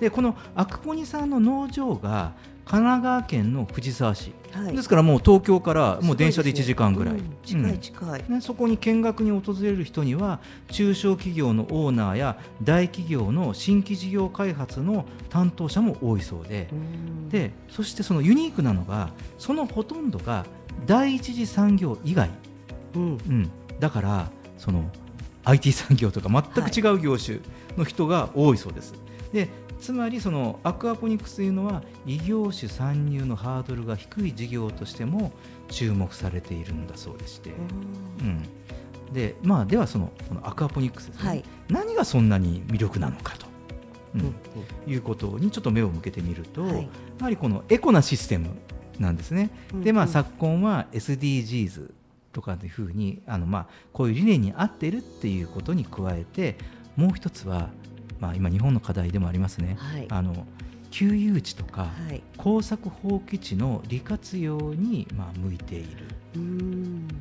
[0.00, 2.32] でこのアクポニさんの農場が
[2.66, 16.68] 神奈川県の藤沢市、はい、ですからもう東京からもう電車で1時間ぐらい、ねうん、近い近い、ね、そこに見学に訪れる人には中小企業のオーナーや大企業の新規事業開発の担当者も多いそうで。
[17.30, 20.46] でそしてそのユニークなのがそのほとんどが
[20.86, 22.30] 第一次産業以外、
[22.94, 23.50] うん、うん、
[23.80, 24.84] だからその
[25.44, 27.40] IT 産業とか全く違う業種
[27.76, 28.94] の人が多いそうです。
[29.32, 29.48] で
[29.80, 35.32] つまりそのアクアポニクスというのは異業種参入のハードルが低い事業としても
[35.68, 37.50] 注目されているんだそうでして、
[38.20, 38.42] うん、
[39.12, 43.46] でまあ、ではそのこのアクアポニクスですね、はい、何がそんなに魅力なのかと、
[44.14, 44.24] うん、う
[44.88, 46.88] ん、いうことにちょっと目を向けてみると、はい、や
[47.20, 48.50] はりこのエコなシステム
[48.98, 49.50] なんですね。
[49.82, 51.90] でまあ、昨今は SDGs
[52.32, 56.56] とかというふうにあの、まあ、こういう理念に合っているっていうことに加えて
[56.96, 57.70] もう一つは
[58.28, 60.46] まあ、今日本の課題でもありますね、はい、あの
[60.90, 66.06] 給油地とか、はい、耕作放棄地の利活用に、まあ、向いている。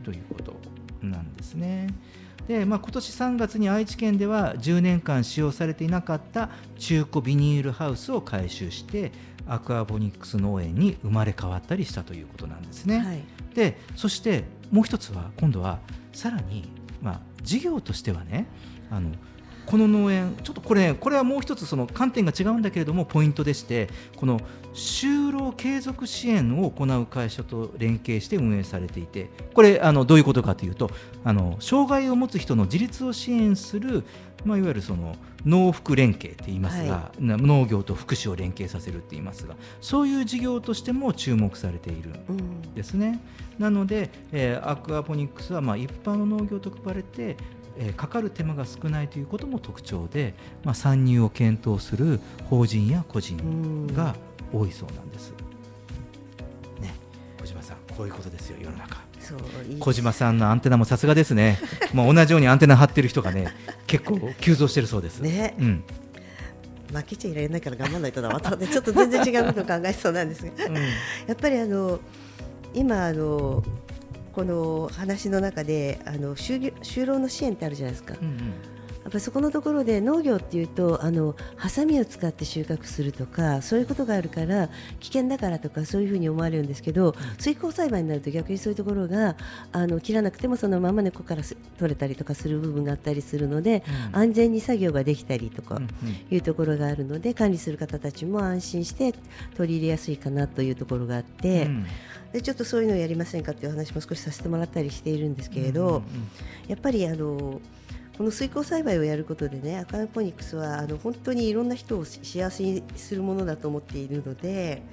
[0.04, 0.56] ということ
[1.02, 1.88] なんですね。
[2.48, 9.14] でまあ、今年3月に愛知県では10年間使用されていなかった中古ビニールハウスを改修して
[9.48, 13.00] アクアボニックス農園に生まれ変わったりしたということなんですね。
[13.00, 13.24] はい、
[13.56, 15.80] でそしてもう一つは今度は
[16.12, 16.70] さらに、
[17.02, 18.48] まあ、事業としてはね
[18.90, 19.12] あの
[19.66, 24.40] この農園ちょっとこれこれはもう一つその観点が違うんだけれどもポイントでしてこの
[24.74, 30.90] 就労継続支援を行う会社と連携して運営されていてこれあのどういうことかというと
[31.24, 34.04] あの障害を持つ人の自立を支援する、
[34.46, 43.20] まあ、いわゆるその農福連携って言いますが、はい、農業と福祉を連携させるって言いますがそういう事業としても注目されているんですね。
[43.58, 47.38] うん、なので、えー、アクアポニックスはまあ一般の農業と比べて
[47.78, 50.34] えー、かかる手間が少ないということも特徴で、
[50.64, 54.16] まあ、参入を検討する法人や個人が
[54.52, 55.32] 多いそうなんです。
[56.80, 56.94] ね、
[57.42, 59.02] 小島さん、こういうことですよ、世の中。
[59.20, 59.40] そう
[59.80, 61.58] 小島さんのアンテナもさすがですね、
[61.94, 63.48] まあ、同じようにアンテナ張ってる人がね、
[63.88, 65.22] 結構急増してるそうです。
[65.22, 65.84] ね、うん、
[66.94, 70.82] 負けちゃいられないから頑張らないとな、またね、ちょっと全然違うことを考えそうなんですが、うん、や
[71.32, 72.00] っぱりあの
[72.74, 73.64] 今あの
[74.34, 78.16] この話の中であの就就労の支援ってあるじゃないですか。
[78.22, 78.54] うんうん
[79.04, 84.70] やっぱりそこのところで農業っていうとあのハサミを使って収穫するとかそういうことがあるから
[85.02, 89.36] 危険だからとかそういうふうに思われるんですけど、水耕栽培になると逆にそういうところが
[89.74, 91.44] あの切らなくてもそのまま根っこから
[91.78, 95.82] 取れたりとかする部分があったりするので、うん、安全に作業ができたりとか
[96.32, 99.14] いうところがあるので、管理する方たちも安心して
[99.58, 101.66] 取り入れやすいかなというところがあって。
[101.66, 101.86] うん
[102.34, 106.04] でちょっとそういうのをやりませんかという話も少しさせてもらったりしているんですけれど、うんうんうん、
[106.68, 107.62] やっぱりあの
[108.18, 114.84] この水耕栽培をやることでねアカウポニクスはあの本当にいろんな人を幸せにするものだと思っているので、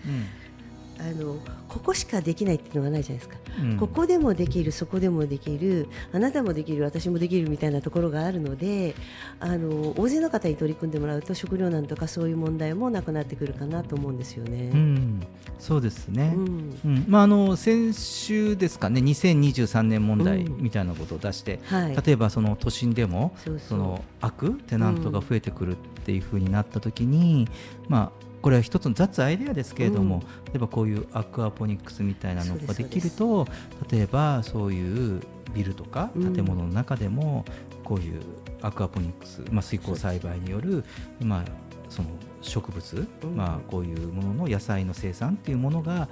[1.00, 8.94] あのここしかできないっていうのがないじゃないですか、うん、ここでもできるそこでもできるあなたもできる私もできるみたいなところがあるので
[9.38, 14.70] あの大勢の方に取り組んでもらうと食糧難とかそういう問題もなくなってくるかなと思うんですよね。
[14.74, 15.26] うん、
[15.58, 17.04] そうですね、うん。
[17.08, 23.34] まあ、あの先週ですかね2023年問題みたいなことを出して、はい、例えばその都心でも
[23.68, 27.48] その開くテナントが増えてくるっていうふうになった時に、
[27.88, 33.46] まあこれは一つの雑アイデアですけれども、うん、例えばこういうアクアポニックスみたいなのができると
[33.90, 35.20] 例えばそういう
[35.54, 37.44] ビルとか建物の中でも
[37.84, 38.20] こういう
[38.62, 40.84] アクアポニックス、まあ、水耕栽培による、
[41.20, 41.44] まあ、
[41.88, 42.08] その
[42.40, 46.08] 植物、まあ、こういうものの野菜の生産っていうものが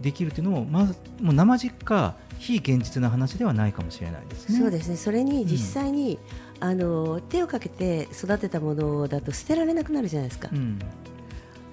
[0.00, 4.58] できるというのも、まずもう生実家非現実な話ではないかもしれないですね。
[4.58, 4.96] そうですね。
[4.96, 6.18] それに実際に、
[6.60, 10.48] うん、あの手をかけて育てたものだと捨てられなくなるじゃないですか。
[10.52, 10.78] うん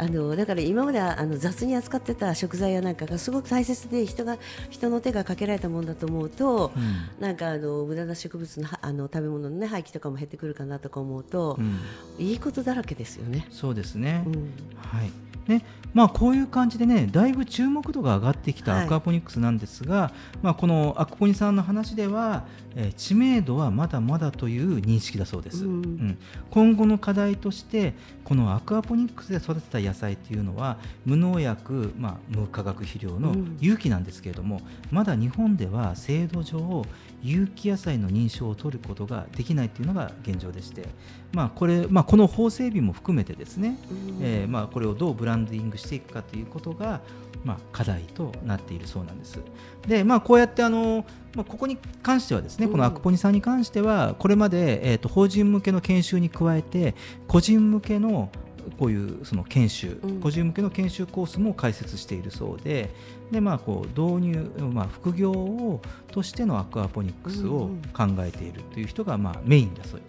[0.01, 4.39] あのだから今まではあの雑に扱ってた食材やなんかがすごく大切で人が
[4.71, 11.77] 人の手がかけられたものだと思うと、うん、なんかあの無駄な植物のあの食べ物の、ね、廃棄とかも減ってくるかなとか思うと、うん、
[12.17, 13.45] いいことだらけですよね。
[13.51, 14.33] そうですね、うん、
[14.77, 15.11] はい。
[15.47, 26.17] ねまあ、こういう感じでねだいぶ注目度が上がってきたアクアポニックスなんですが、はい、まあ、このアクポニさんの話では、えー、知名度はまだまだという認識だそうです、うん、うん、
[26.49, 36.83] 今後の課題としてこのアクアポニックスで育てた野菜というのは無農薬、まあ、無化学肥料の有機なんですけれども、うん、まだ日本では制度上
[37.21, 40.85] 有機野菜の認証を取ることができないというのが現状でして、
[41.33, 47.01] まあ、これ、まあ、この法整備も含めてですね、うん、えー、まあ、これをどうブランディングしていくかということが、
[47.43, 49.39] まあ、課題となっているそうなんです。
[49.87, 56.95] で、まあ、こうやってあの、まあ、ここに関してはですね、このアクポニさんに関してはこれまで、えーと、法人向けの研修に加えて
[57.27, 58.29] 個人向けの
[58.79, 62.89] こういうその研修、うん、個人向けの研修コースも開設しているそうで
[63.31, 70.01] で、まあ、こう導入、まあ、副業をとしてのアクアポニックスを考えているという人が、まあ、メインだそう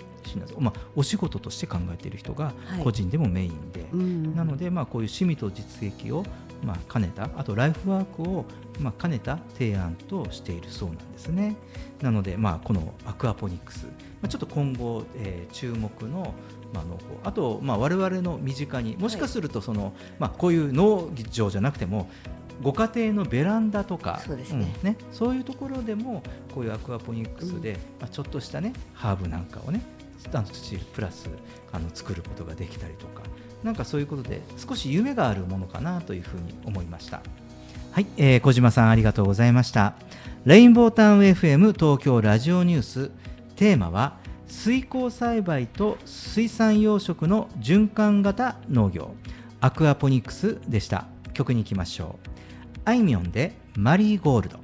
[0.58, 6.24] まあ、お仕事として考えている人が個人でもメインで、はい、なので、まあ、こういう趣味と実益を
[6.64, 8.44] まあ兼ねたあとライフワークを
[8.80, 11.56] まあ兼ねた提案としているそうなんですね。
[12.00, 13.90] なので、まあ、このアクアポニックス、ま
[14.24, 16.34] あ、ちょっと今後、えー、注目の
[16.72, 22.08] まあ、農法あと、まあ、我々の身近にもしかするとその、はい、まあ、こういう農場じゃなくても
[22.62, 24.72] ご家庭のベランダとかそうですね。
[24.82, 26.22] うんね、そういうところでも
[26.54, 29.82] こういうアクアポニックスで、うん、まあ、ちょっとしたねハーブなんかをね
[30.18, 31.28] 土プラス
[31.72, 33.22] あの作ることができたりとか
[33.64, 37.22] なんかそういうことで少し夢があるものかなというふうに思いました。
[37.90, 39.94] はい、えー、小島さんありがとうございました。
[40.44, 43.10] レインボータウン FM 東京ラジオニュース。
[43.54, 44.16] テーマは
[44.52, 49.14] 水耕栽培と水産養殖の循環型農業
[49.60, 51.06] アクアポニックスでした。
[51.32, 52.28] 曲にいきましょう。
[52.84, 54.58] あいみょんでマリーゴールド。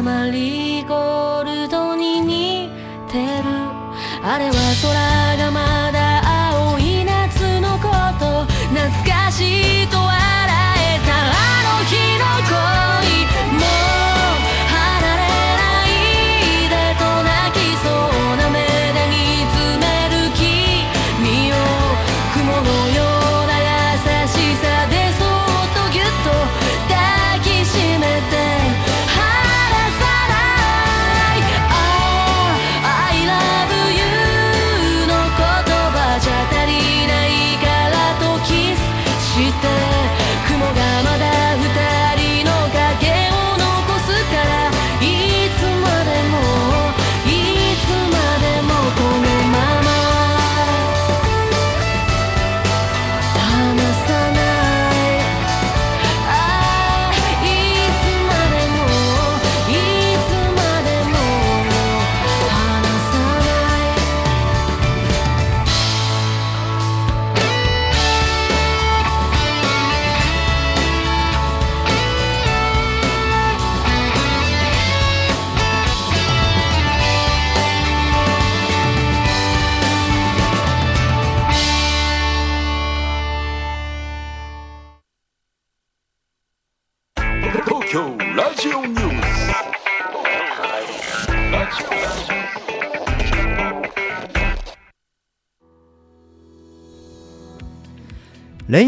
[0.00, 2.70] マリーゴールドに似
[3.10, 3.44] てる。
[4.22, 4.61] あれは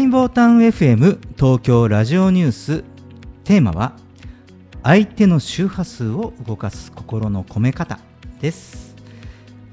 [0.05, 2.83] ンボータウン FM 東京ラジオニュース。
[3.43, 3.93] テーマは
[4.83, 7.99] 相手の周波数を動かす心の込め方
[8.39, 8.95] です。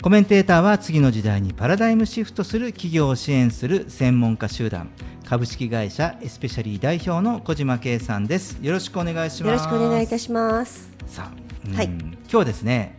[0.01, 4.89] コメンテーターは次の時代にパラダイムシフトする企業を支援する専門家集団。
[5.27, 8.59] 株式会社エスペシャリー代表の小島圭さんです。
[8.63, 9.47] よろしくお願いします。
[9.49, 10.91] よろしくお願いいたします。
[11.07, 12.97] さあ、はい、今日はですね、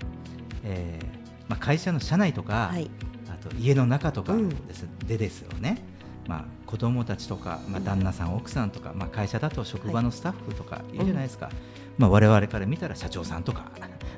[0.64, 2.92] えーまあ、会社の社内とか、はい、
[3.28, 5.93] あと家の中とかです、うん、でですよね
[6.28, 11.56] まあ、子供たちとか、まあ、旦那さん、奥さんとか、まあ、会社だと職場のスタッフとかいるじゃないですか、はい
[11.98, 13.72] まあ、我々から見たら社長さんとか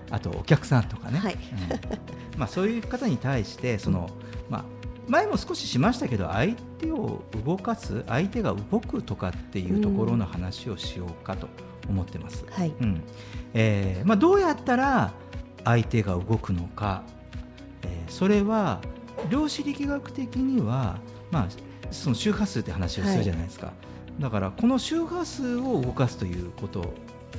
[0.10, 1.34] あとお客さんとかね、はい。
[1.34, 1.38] う
[2.38, 4.10] ん、まあ、そういう方に対してその、
[4.50, 4.64] まあ、
[5.08, 11.48] 前も少ししましたけど相手を動かす相手が動くとかっていうところの話をしようかと
[11.90, 12.46] 思ってます。
[12.52, 12.74] はい。
[12.80, 13.04] うん。
[13.54, 15.14] えーまあ、どうやったら
[15.64, 17.04] 相手が動くのか、
[17.84, 18.82] えー、それは
[19.30, 21.00] 量子力学的には、
[21.32, 21.48] まあ、
[21.96, 23.74] その周波数って話をするじゃないですか、は
[24.20, 26.94] い、だからこの周波数を動かすということ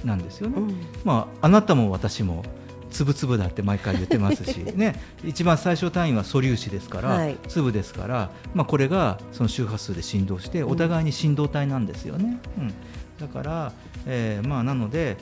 [0.05, 2.45] なんですよね、うん、まあ、あなたも私も
[2.91, 12.39] 粒々だって毎回言ってますし、 ね、一番最小単位は素粒子ですから、はい、粒ですから、まあ、これがその周波数で振動してお互いに振動体なんですよね。
[12.59, 12.73] うん、
[13.19, 13.73] だから、
[14.07, 15.17] えーまあ、なので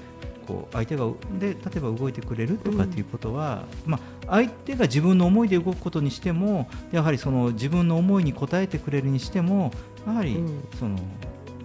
[0.46, 1.06] こう相手が
[1.38, 9.72] で例えば動いてくれるとかっていうことは、うん、まあ、相手が自分の思いで動くことにしてもやはりその自分の思いに応えてくれるにしても
[10.06, 10.38] やはり
[10.78, 10.98] その、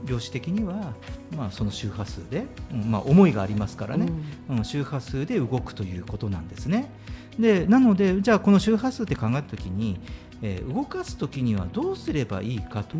[0.05, 0.93] 量子的には、
[1.35, 4.07] まあ、その周波数で、うんまあ、思いがありますからね、
[4.49, 6.89] うん、周波数で動くということなんですね。
[7.37, 9.99] でなのでじゃあこの周波数って考えたときに、
[10.41, 12.97] えー、動かすときにはどうすればいいかと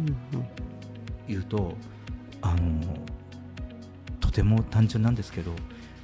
[1.30, 1.74] いうと
[2.42, 3.00] あの
[4.40, 5.52] ても単純なんですけど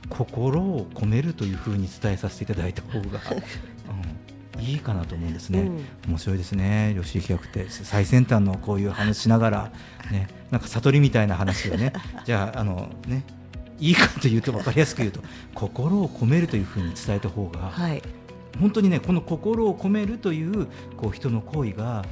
[0.10, 3.20] 心を込めるというふうに伝えさせていただいた方が、
[4.58, 5.64] うん、いいかなと思うんですね、う
[6.10, 6.95] ん、面白いですね。
[7.01, 7.70] 吉井企画って。
[7.70, 9.72] 最先端のこういう話しながら、
[10.12, 11.93] ね、なんか悟りみたいな話をね。
[12.26, 13.24] じゃああのね
[13.80, 15.20] いいかというと分かりやすく言うと
[15.53, 18.01] 心を込めるというふうに伝えた方が、はい、
[18.60, 22.06] 本当にねこの心を込めるというこう人の行為が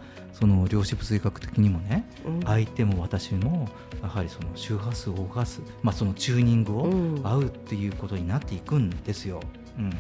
[0.44, 3.70] その量子物理学的にもね、うん、相手も私も
[4.02, 6.89] やはりその周波数を動かす、まあ、そのチューニングを
[7.24, 9.39] 合うっていうことになっていくんですよ。
[9.78, 9.91] うん、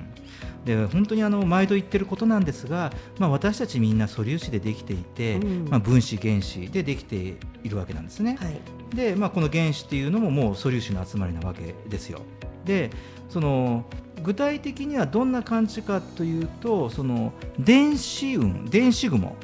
[0.65, 8.35] で本当にあの毎度言ってることなんですが、まあ、私たちみんな素粒子でできていて、うん、まあ、分子原子でできているわけなんですね。
[8.37, 8.59] はい、
[8.93, 12.19] で、まあ、この原子っていうのももう素粒子の集まりなわけですよ。
[12.65, 12.89] で
[13.29, 13.85] その
[14.23, 19.35] 具体的にはどんな感じかというとその電子雲電子雲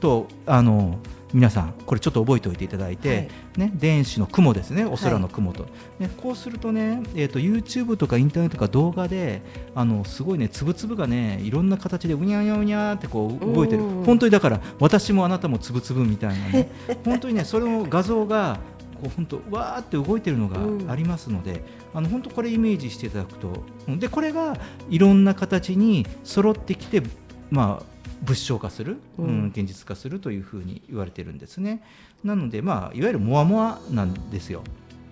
[0.00, 0.98] と、うん、あの
[1.32, 5.68] 皆さんこれちょっと覚えておいていただいて、はい、ね、電子の雲ですねお空の雲と、は
[5.98, 9.42] い、ね、こうするとね、えーと、YouTube とかインターネットとか動画で
[9.74, 13.82] あのすごいね粒々がねいろんな形でうにゃうにゃうにゃってこう動いてる。
[13.82, 16.70] 本当にだから私もあなたも粒々みたいなね。
[17.04, 18.58] 本当にねそれの画像が
[18.96, 23.64] こう本当わーって動いてるのがありますので、うん、あの本当これイメージしていただくと
[23.98, 24.56] でこれが
[24.90, 27.02] いろんな形に揃ってきて
[27.50, 31.82] まあ物証化する、うん、現実化するというふうに言われてるんですね。
[32.24, 34.62] なので、まあ、いわゆるモアモアなんですよ。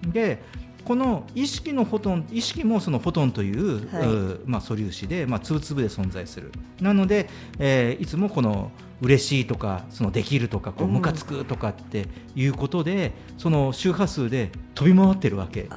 [0.07, 0.43] で
[0.85, 7.29] この意識のフォトン意識もそのフォトンという、はい、まあ、素粒子で、まあ、粒々で存在するなので、
[7.59, 8.71] えー、いつもこの
[9.05, 15.69] 嬉しいとかそのできるとかこうムカつくとかっていうことで、うん、その周波数で飛び回ってるわけ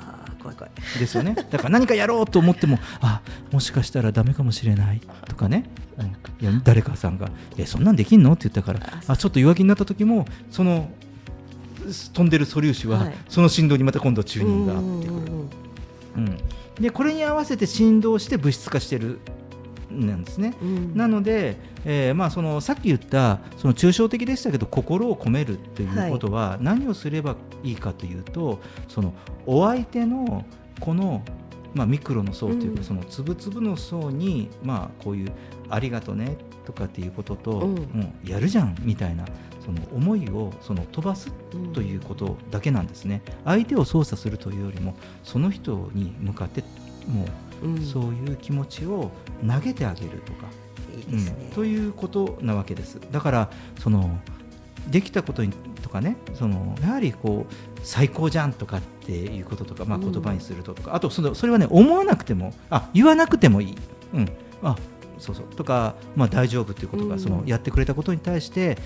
[0.98, 1.36] ですよね。
[1.36, 3.22] だから何かやろうと思ってもあ
[3.52, 5.66] もしかしたらだめかもしれないとかね、
[5.98, 10.90] うん、いや誰かさんが「えそんなんできんの?」って言ったからあちょっと弱気になった時もその
[12.14, 15.32] 飛んでる素粒子は、その振動にまた今度チューニングが合ってくる。
[16.18, 16.38] うん、
[16.82, 19.20] でこれに合わせて振動して物質化してる
[20.06, 29.14] なんですね、うん、なので、えーまあ、そのさっき言ったその抽象的でしたけど心を込めるということは何をすればいいかというと、はい、その
[29.46, 30.46] お相手の
[30.80, 31.24] この、
[31.74, 35.32] まあ、ミクロの層というか、うん、その粒々の層に、まあ、こういう
[35.70, 39.26] 「ありがとね」とかっていうことと、うん、もうやるじゃんみたいな
[39.68, 41.32] その思いをその飛ばす
[41.74, 46.64] ということだけなんですね、相手を操作するというよりもその人に向かって
[47.06, 47.28] もう、
[47.92, 49.12] そういう気持ちを
[49.48, 50.48] 投げてあげるとか、
[51.10, 53.00] いいね、うん、ということなわけです。
[53.12, 53.50] だから
[53.80, 54.20] その
[54.88, 55.52] できたことに
[55.82, 63.78] とかねそのやはりこう最高じゃんとかっていうこととか、まあ、言葉にするととか、うん、あとそのそれはね思わなくてもあ言わなくてもいい、
[64.14, 64.32] うん、
[64.64, 64.78] あ
[65.18, 65.46] そうそう。
[65.48, 68.78] とか、まあ、大丈夫ということが、うん、そのやってくれたことに対して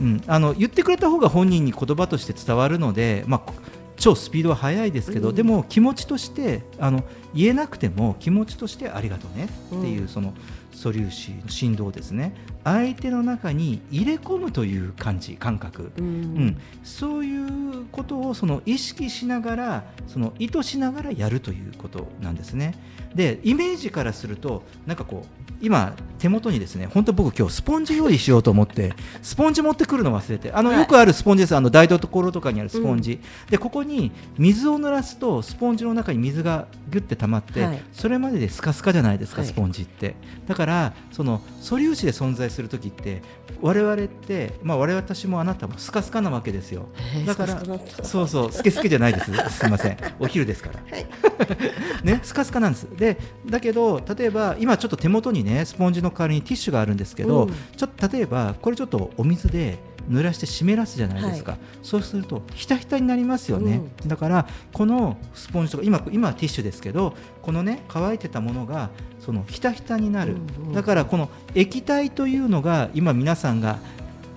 [0.00, 3.52] うん、あの言ってくれた方が本人に言葉として伝わるので、まあ、
[3.98, 10.34] 超スピードは速いですけど、うん、でも気持ちとしてあの言えなくても気持ちとしてありがとうねっていう、うん、その
[10.72, 12.34] 素粒子の振動ですね。
[12.62, 22.74] 相手の中に入れ込むという感じ感覚、うん、うん、そういうことをその意識しながらその意図しながらやるということなんですね。
[23.14, 28.92] でイメージからするとなんかこう今手元にですね本当僕今日スポンジ用意しようと思って
[29.22, 31.56] スポンジ持ってくるの忘れてあの、よくあるスポンジです。
[31.56, 40.16] あの台所とかにあるスポンジ、うん、でここに水を濡らすとスポンジの中に水がギュッて溜まって、はい、それまででスカスカじゃないですか、スポンジって。
[40.46, 43.22] だからその素粒子で存在する時って
[43.60, 46.88] 我々ってまあ我々私もあなたもスカスカなわけですよ。
[47.26, 47.62] だから
[48.02, 49.32] そうそうスケスケじゃないです。
[49.58, 49.96] すみません。
[50.18, 51.06] お昼ですから、はい、
[52.04, 52.88] ねスカスカなんです。
[52.96, 59.78] でだけど例えば今ちょっと手元にねスポンジの代わりにティッシュがあるんですけど、うん、ちょっと例えばこれちょっとお水で
[60.08, 68.90] 濡らして湿らすじゃないですか、はい、そうするとひたひたになりますよね、うん、だからこのスポンジとか今今はティッシュですけどこのね乾いてたものが
[69.20, 73.78] そのひたひたになる、うんうん、だからこの液体というのが今皆さんが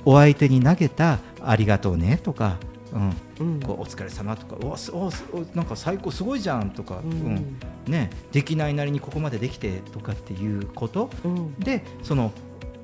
[0.03, 2.57] お相手に投げたありがとうねとか
[3.39, 5.11] うん、こうお疲れ様とかおお
[5.55, 12.31] なんか最高すごいじゃんとか、うん、うん、ね、できないなりにここまでできてとかっていうこと、うん、でその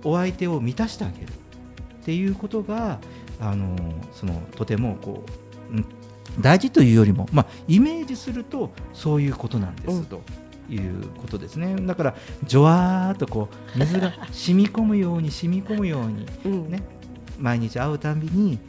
[0.03, 1.27] お相手を満たしてあげる。
[1.29, 2.99] っていうことが
[3.37, 3.75] あの
[4.13, 5.25] そのとてもこ
[5.71, 5.85] う、うん、
[6.39, 10.21] 大事というよりも、まあ、イメージするとそういうことなんですと。
[10.69, 11.77] いうことですね。
[11.77, 16.25] だからじょわーっとこう水が染み込むように染み込むように
[16.69, 16.83] ね、
[17.39, 18.59] 毎日会うたびに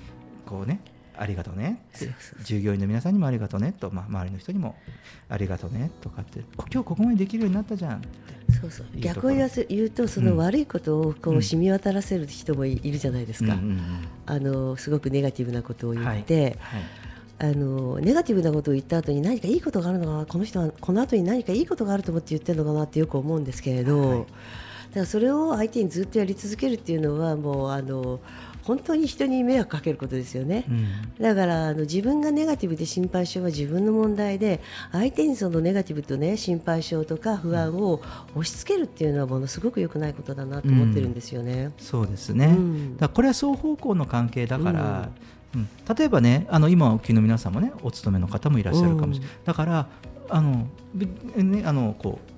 [0.47, 0.80] こうね
[1.19, 1.85] ありがとうね。
[2.45, 4.77] 従業員の皆さんにもありがとうねと、まあ、周りの人にも
[5.29, 6.41] ありがとうねとかって。
[6.57, 8.03] 今日ここまでできるようになったじゃん。
[8.61, 8.87] そうそう。
[8.97, 13.59] 逆を言わせ言うとその悪いことをこう染み渡らせる人もいるじゃないですか、
[14.27, 16.45] あのすごくネガティブなことを言って、はい。
[16.45, 16.55] はい、
[17.41, 24.31] あのネガティブなことを言った後に何かいいことがあるのかなこの人はこの後に何かいいことがあると思って言ってるのかなってよく思うんですけれど、はい、だか
[24.95, 28.21] らそれを相手にずっとやり続けるっていうのはもうあの
[28.69, 34.61] 本当に人に迷惑かけることですよね、うん、だからあの自分がネガティブで心配性は自分の問題で
[34.93, 38.03] 相手にそのネガティブとね心配性とか不安を
[38.35, 41.64] 押し付けるっていうのはものすごく良くないことだなと思ってるんですよね。
[41.64, 45.09] うん、そうですね、うん、だこれは双方向の関係だから、
[45.55, 49.89] うん、例えばねあの今お聞きの皆さんもねお勤めの方もいらっしゃるかもしれない、だから
[50.29, 50.69] あの、
[51.37, 52.38] ね、あのこう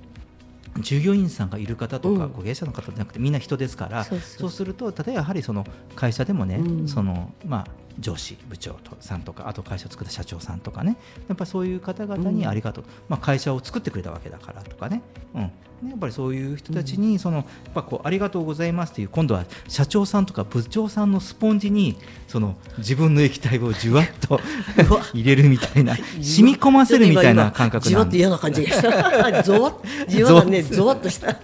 [0.78, 5.66] 従業員さんがいる方とか、ご芸者の方じゃなくてみんな人ですからそうすると例えばやはりその
[5.96, 7.66] 会社でもね、そのまあ
[8.00, 10.96] 上司部長さんとかあと会社を作った社長さんとかね。
[11.28, 15.02] やっぱそういう方々にありがとう、うん、まあ、会社を作ってくれたわけだからとかね,、
[15.34, 15.40] うん。
[15.42, 15.52] ね
[15.90, 21.98] やっぱりそういう人たちにそのやっぱこうありがとうございますという今度は社長さんとか部長さんのスポンジに
[22.28, 24.40] その自分の液体をじゅわっと
[25.14, 26.02] 入れるみたいな染
[26.42, 29.42] み込ませるみたいな感覚じわっと嫌な感じがした。
[29.42, 29.74] じわ
[30.08, 30.62] じわね。
[30.70, 31.34] ぞわっとした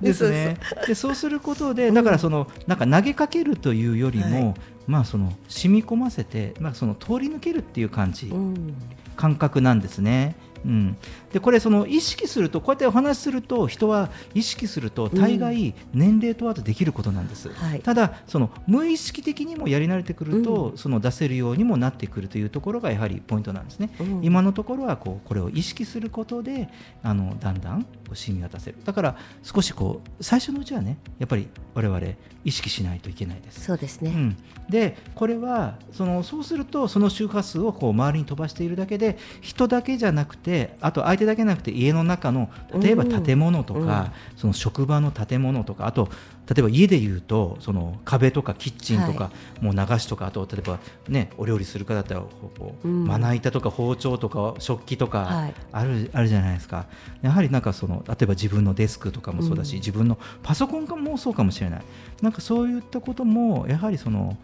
[0.00, 0.56] ですね。
[0.86, 4.54] でそうすることでだからそのなんか投げかけるというよりも、はい。
[4.86, 8.74] まあ、その染み込ませて、まあ、その通り抜けるっていう感じ、うん、
[9.14, 10.34] 感覚なんですね。
[10.64, 10.96] うん、
[11.32, 26.68] でこれその意識するとこうやってお話しすると人は意識すると大概年齢問わずできることなんです、うんはい、ただその無意識的にもやり慣れてくると、うん、その出せるようにもなってくるというところがやはりポイントなんですね、うん、今のところはこうこれを意識することで
[27.02, 28.78] あのだんだん染み渡せる。
[28.84, 32.00] だから少しこう最初のうちはねやっぱり我々
[32.44, 33.64] 意識しないといけないです。
[33.64, 34.36] そうですね、
[34.68, 40.49] でこれはそのそうするとその周波数をこう周りに飛ばしているだけで人だけじゃなくて
[40.80, 46.08] あと相手だけじゃなくて家の中の例えば建物とか、その職場の建物とかあと
[46.48, 49.30] 例えば家でいうとその壁とかキッチンとか、
[49.60, 50.78] もう流しとかあと例えば
[51.08, 56.86] ねお料理する方だったらこう、まな板とか包丁とか食器とかある,、あるじゃないですか。
[57.22, 61.82] やはりなんかその例えば自分のデスクとかもそうだし、自分のパソコンもそうかもしれない。
[62.22, 64.36] なんかそういったこともやはりその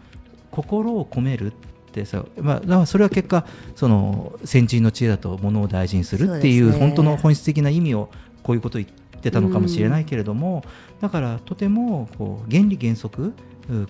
[0.51, 1.53] 心を込める
[2.01, 3.45] ってさ、まあ、それは結果
[3.75, 8.09] その先人の知恵だとものを大事にするっていう本当の本質的な意味を
[8.43, 10.63] こういうことを言ってたのかもしれないけれども、
[11.01, 13.33] だからとてもこう原理原則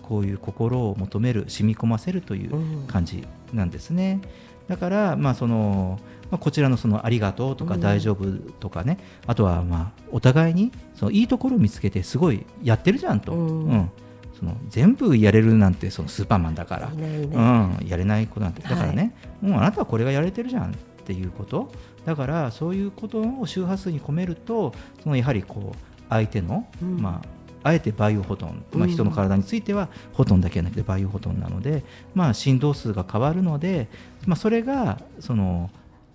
[0.02, 4.22] こういう心を求める染み込ませるという感じなんですね。
[4.68, 6.00] だからまあその
[6.30, 8.26] まあ、こちらのそのありがとうとか大丈夫
[8.60, 8.98] とかね、
[9.28, 13.92] あとはまあお互いにそのいいところを見つけてすごいやってるじゃんと、うん
[14.38, 18.62] その全部やれるなんてそのスーパーマンだから、うん、やれない子なんて。
[18.62, 20.74] だからね、はい、もうあなたはこれがやれてるじゃんっ
[21.06, 21.72] ていうこと。
[22.06, 24.74] だからそういうことを周波数に込めると
[25.04, 25.78] そのやはりこう
[26.10, 31.84] 相手の、うん、まああえてバイオフォトン、まあ、人の体についてはフォトンだけじゃなくてバイオフォトンなので、
[32.14, 33.90] まあ、振動数が変わるので、
[34.26, 35.70] まあ、それがその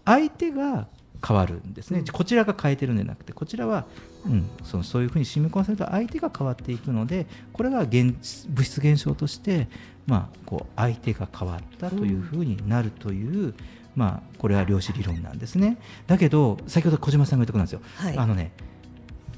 [0.07, 0.87] 相手が
[1.27, 3.85] 変わるんですね、うん、こちらが変えてるんじゃなくてこちらは、
[4.27, 8.15] うん、そのそういうふうに染み込ませると相手が変わっていくのでこれが現
[8.49, 9.69] 物質現象として、
[10.07, 13.55] まあ、こう相手が変わったというふうになるという、うん、
[13.97, 15.79] まあ、これは量子理論なんですね。
[16.07, 18.53] だけど先ほど小島さんが言ったことなんですよ、はい、あのね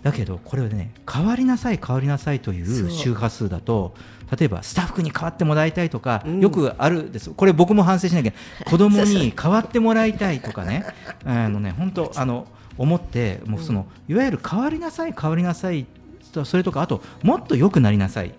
[0.02, 3.94] だけどこれはね変わりなさい変わりなさいという周波数だと
[4.38, 7.30] 例えばスタッフに変わってもらいたいとか、うん、よくあるです。
[7.30, 8.32] これ僕も反省しなきゃ
[8.66, 10.84] 子供に 変わってもらいたいとかね。
[11.24, 12.46] あのね本当 あの
[12.76, 15.86] 思ってもうその、いわゆる変わりなさい変わりなさい
[16.44, 18.32] それとかあともっと良くなりなさいっ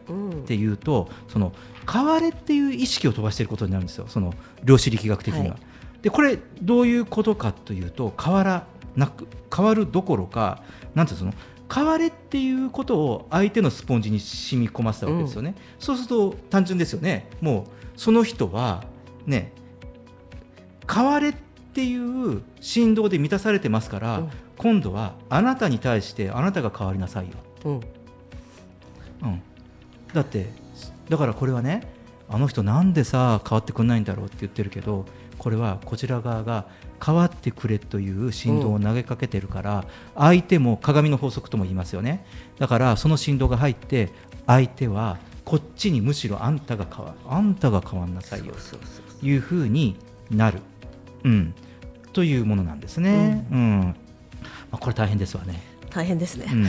[0.46, 1.54] ていうと、うん、その
[1.90, 4.08] 変われっていう意識を飛ばしていることになるんですよ。
[4.08, 4.34] その
[4.64, 5.54] 量子力学的には。
[5.54, 10.64] はい、でこれどういうことかというと変わらなく変わるどころか
[10.94, 11.34] なんていうその
[11.74, 17.30] 変われっていうことを相手のスポンジに染み込ませたわけですよね、うん、そうすると単純ですよね。
[17.40, 18.84] もうその人は
[19.26, 19.54] ね
[20.92, 21.34] 変われ
[21.76, 27.34] っていう振動で満たされてますから、うん、今度はあなたに対してあなたが変わりなさいよ、
[27.66, 29.42] うん、うん、
[30.14, 30.46] だって
[31.10, 31.94] だからこれはね
[32.30, 35.06] あの人なんでさ変わってくんないんだろうって言ってるけど
[35.38, 36.66] これはこちら側が
[37.06, 42.26] 変わってくれという振動を投げかけてるから、相手も鏡の法則とも言いますよね。
[42.58, 44.10] だからその振動が入って
[44.48, 48.54] 相手はこっちにむしろあんたが変わあんたが変わんなさいよ。
[49.20, 49.98] というふうに
[50.32, 50.62] なる、
[51.26, 51.54] うん、
[52.16, 53.46] というものなんですね。
[53.52, 53.96] うん、うん、
[54.72, 55.62] まあ、これ大変ですわね。
[55.90, 56.66] 大変ですね、うん。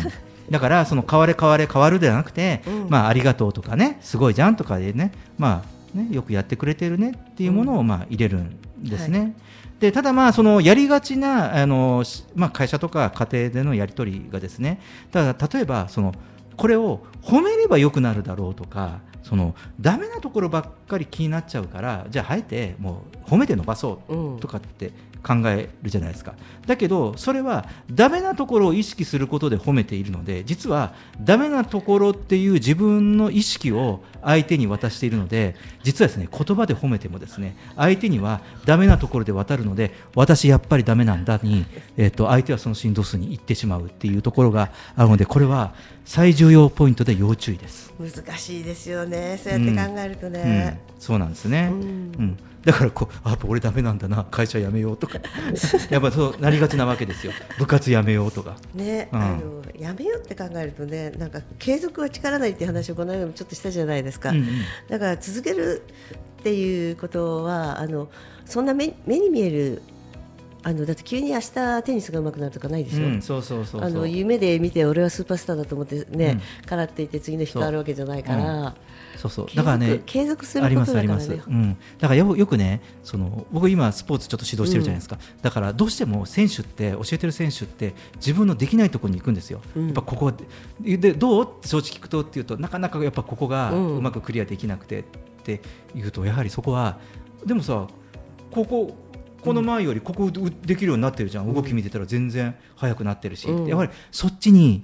[0.51, 9.19] だからその変われ変われ変わるではなくて、うん、まあありがとうとかねすごいじゃんとかでねまあねよくやってくれてるねっていうものをまあ入れるんですね。
[9.21, 9.35] はい。
[9.79, 12.03] でただ、まあそのやりがちなあの、
[12.35, 14.81] まあ、会社とか家庭でのやり取りがですね
[15.13, 16.13] ただ例えばその
[16.57, 24.93] これを褒めればよくなるだろうとかそのダメなところばっかり気になっちゃうからじゃああえてもう褒めて伸ばそうとかって
[25.27, 26.35] 考えるじゃないですか。
[26.67, 41.67] だけどそれはダメなところを意識することで褒めているので実はダメなところっていう自分の意識を相手に渡しているので実はですね言葉で褒めてもですね相手にはダメなところで渡るので私やっぱりダメなんだに、
[41.97, 45.75] えー、と相手はその振動数に行ってしまうっていうところがあるのでこれは
[46.07, 47.93] 最重要ポイントで要注意です。
[47.99, 49.39] 難しいですよね。
[49.43, 50.51] そうやって考えるとね、うん。
[50.51, 52.39] うん、そうなんですね、うん、うん。
[52.65, 54.25] だからこうあやっぱ俺ダメなんだな。
[54.31, 55.19] 会社辞めようとか。
[55.91, 57.33] やっぱそうなりがちなわけですよ。
[57.59, 58.57] 部活辞めようとか。
[58.73, 64.47] ね、うん、あの辞めようって考えるとねなんか継続は力ないっていう話をこの間もちょっとしたじゃないですか、うんうん、
[64.89, 65.83] だから続ける
[66.41, 68.09] っていうことはあの
[68.45, 69.83] そんな目目に見える
[70.67, 78.75] あのだって急に明日テニスが上手くなるとかないでしょ、うん、そうそうそうあの夢で見て俺はスーパースターだと思ってね、うん、からっていて次の日変わるわけじゃないから、
[79.17, 79.31] そう。
[79.31, 80.99] そうだからね継続することだからね。
[80.99, 90.33] ありますあります、うん、だからよよくねその僕今スポーツちょっと指導してるじゃないですか、うん、だからどうしても選手って教えてる選手って自分のできないところに行くんですよ、うん、やっぱここ
[90.81, 95.05] でどうって正直聞くとっていうとなかなかやっぱここがうまくクリアできなくてっ
[95.45, 95.61] て
[95.95, 96.99] いうとやはりそこは
[97.45, 97.87] でもさ
[98.51, 98.97] ここ
[99.47, 104.83] この前よりここできるようになってるじゃん、動き見てたら全然速くなってるし、やっぱりそっちに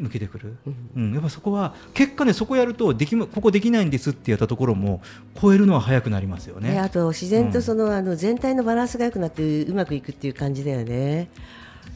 [0.00, 0.56] 抜けてくる、
[0.96, 5.02] うん、やっぱそこは結果ねそこやるとできここできないんですってやったところも
[5.40, 6.78] 超えるのは早くなりますよね。
[6.78, 11.28] あと自然とその、うん、あの全体のバランスが良くなってうまくいくっていう感じだよね。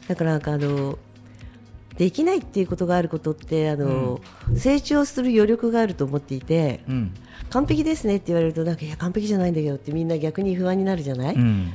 [0.09, 0.99] だからなんかあの
[1.97, 4.21] できないっていうことがあることってあの、
[4.51, 7.15] うん、成長する余力があると思っていて、うん、
[7.51, 11.73] 完璧ですねって言われるとなんかいや完璧じゃないんだけどってみんな逆に不安になるじゃない、うん、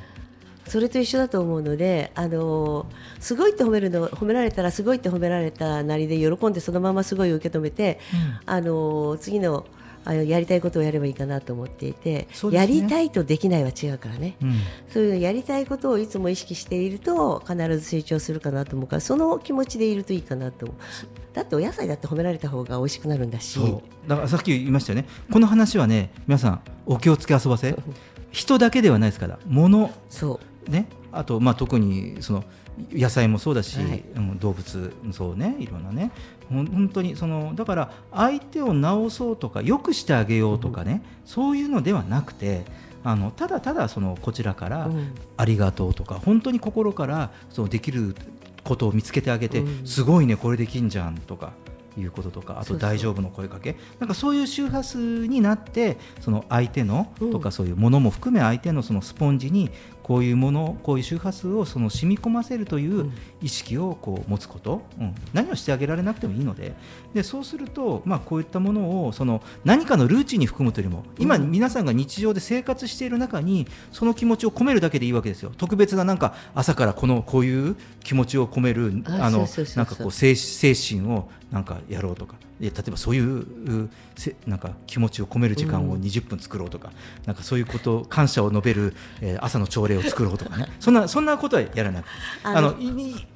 [0.70, 2.86] それと一緒だと思うのであの
[3.20, 8.00] すごいって褒めるの褒められたらすごいって褒められたなりで喜んでそのまますごい受け止めて、
[8.46, 9.66] うん、あの次の
[10.06, 14.54] あのやりたいことをやればいいかなと思っていて、ね、やりたいとできないは違うからね、うん、
[14.88, 20.78] そういうのやりたいことをいつも意識していると必ず成長するかなと思うからその気持ちでいるといいかなと思う。
[21.34, 23.60] だってお野菜だって褒められた方が美味しくなるんだし。
[24.08, 25.08] だからさっき言いましたよね。
[25.32, 27.76] この話はね皆さんお気をつけ遊ばせ。
[28.32, 29.92] 人だけではないですから物。
[30.10, 30.40] そう、
[30.70, 32.44] ね、あと、まあ、特にその
[32.92, 34.04] 野菜もそうだし、はい、
[34.40, 36.12] 動物もそうねいろんなね。
[36.50, 42.66] 本当にそのだから相手を治そうとか良くしてあげようとかね、うん、そういうのではなくて
[43.04, 44.90] あのただただそのこちらから
[45.38, 48.16] ありがとうとか、うん、本当に心からそのできる
[48.64, 51.54] ことを見つけてあげて、うん、すごいねこれできんじゃんとか
[51.98, 53.76] いうこととかあと大丈夫の声かけ。
[54.00, 59.70] なんかそういう周波数になってその相手のとかそういうものも含め相手のそのスポンジに
[60.10, 63.12] こういうものこういう周波数をその染み込ませるという
[63.44, 66.74] 意識をこう持つこと、うん、何をしてあげられなくてもいいので。
[67.14, 75.52] でそうすると、まあ、こういったものをその何かのルーチンに含むというよりも今、皆さんが日常で生活している中にその気持ちを込めるだけでいいわけですよ。
[75.58, 82.36] 特別ななんか朝からこのこういう気持ちを込めるあのなんかこう精神をなんかやろうとか。
[82.60, 83.90] 例えばそういう
[84.46, 86.94] なんか気持ちを込める時間を20分作ろうとか、うん、
[87.26, 90.68] なんかそういうこと感謝を述べる、えー、朝の朝礼を作ろうとかね。
[90.80, 92.10] そんなそんなことはやらなくて
[92.44, 92.76] あの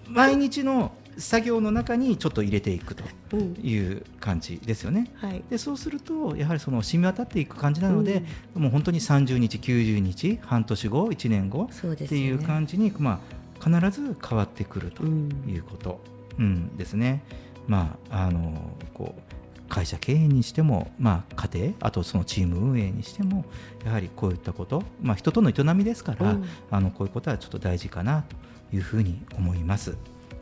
[0.07, 3.03] 毎日の作業の中にちょっと入れていくと
[3.35, 5.11] いう感じですよね。
[5.21, 8.23] うんはい、でそうするとやはりその染み渡っていく感じなので、
[8.55, 13.21] うん、もう本当に30日90日半年後1年後っていう感じに、ね、ま
[13.61, 16.01] あ、必ず変わってくるということ、
[16.39, 17.23] うんですね。
[17.67, 19.33] まあ、あのこう
[19.69, 23.43] 会社経営にしても、まあ、家庭あとそのチーム運営にしても
[23.83, 28.23] やはりこういったこと、まあ、人との営みですから、うん、あのこういうことはちょっと大事かな
[28.69, 29.97] というふうに思います。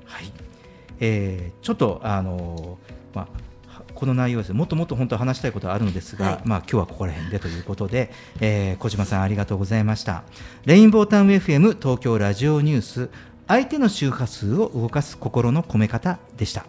[0.05, 0.31] はい。
[0.99, 2.77] えー、ちょっとあの、
[3.13, 3.27] まあ、
[3.95, 4.49] この内容です。
[4.49, 10.23] ねもっともっと本当は話したいことはあるのですが、はい、まあ今日はここら辺でということで、えー、小島さんありがとうございました。
[10.65, 13.09] レインボータウン FM 東京ラジオニュース
[13.47, 16.65] 相手の周波数を動かす心の込め方でした。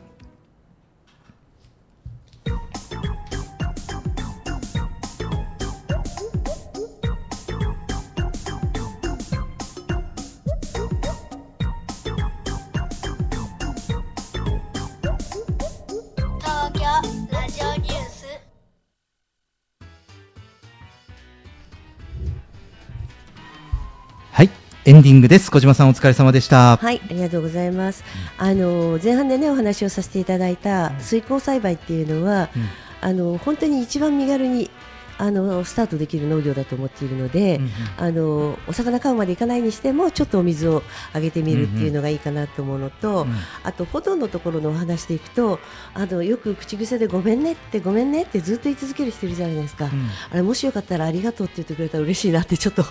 [24.85, 25.49] エンディングです。
[25.49, 26.77] 小島さんお疲れ様でした。
[26.77, 28.03] はい、ありがとうございます。
[28.37, 32.69] あの前半でねお話をさせていただいた水耕栽培っていうのは、うん、
[33.01, 34.71] あの本当に一番身軽に
[35.19, 45.61] あのスタートできる農業だと思っているので、うんうん、あのお魚買うまでいかないにしてもちょっとお水をあげてみるっていうのがいいかなと思うのと、うんうん、あと保存のところのお話でいくと
[45.95, 49.91] あのよく口癖でごめんねってごめんねってずっと言い続ける人いるじゃないですか、うん、
[50.33, 52.85] あれもしよかったらありがとうって言ってくれたら嬉しいなってちょっと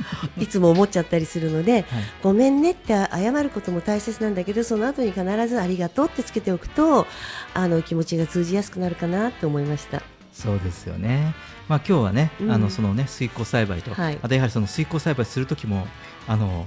[0.38, 1.84] いつも思っちゃったりするので、はい、
[2.22, 7.06] ごめんねって謝ることも大切なんだけどその後に必ずありがとうってつけておくと
[7.54, 10.02] あの気持ちが通じやすくなるかなと思いました。
[10.32, 11.34] そうですよね。
[11.68, 15.86] まあ今日はね、うん、あのそのね水耕栽培と、はい、あとやはりその水耕栽培する時も
[16.26, 16.66] あの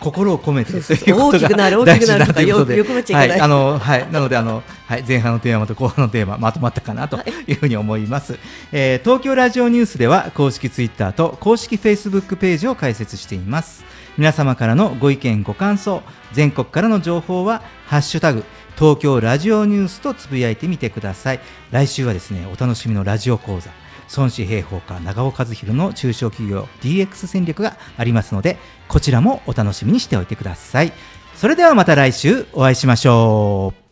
[0.00, 1.48] 心を込めてということが
[1.84, 8.32] 大事だということで、はい、あのはいなのであのはい前半のテーマと後半のテーマまとまったかなというふうに思います。
[8.32, 8.40] はい、
[8.72, 13.84] えー、東京ラジオニュースでは公式ツイッターと公式フェイスブックページを開設しています。
[14.16, 18.44] 皆様からのご意見ご感想、全国からの情報はハッシュタグ
[18.76, 21.40] 東京ラジオニュースとつぶやいてみてください。
[21.70, 23.87] 来週はですねお楽しみのラジオ講座。
[24.14, 28.56] 孫子兵法家長尾和弘の中小企業 DX 戦略がありますので
[28.88, 30.92] こちらもお楽しみにしておいてください
[31.34, 33.88] それではまた来週お会いしましょう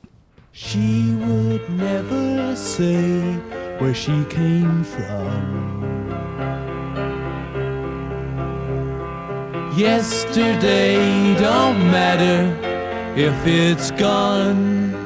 [0.57, 0.79] She
[1.21, 2.95] would never say
[3.79, 5.77] where she came from
[9.77, 12.51] Yesterday don't matter
[13.15, 15.06] if it's gone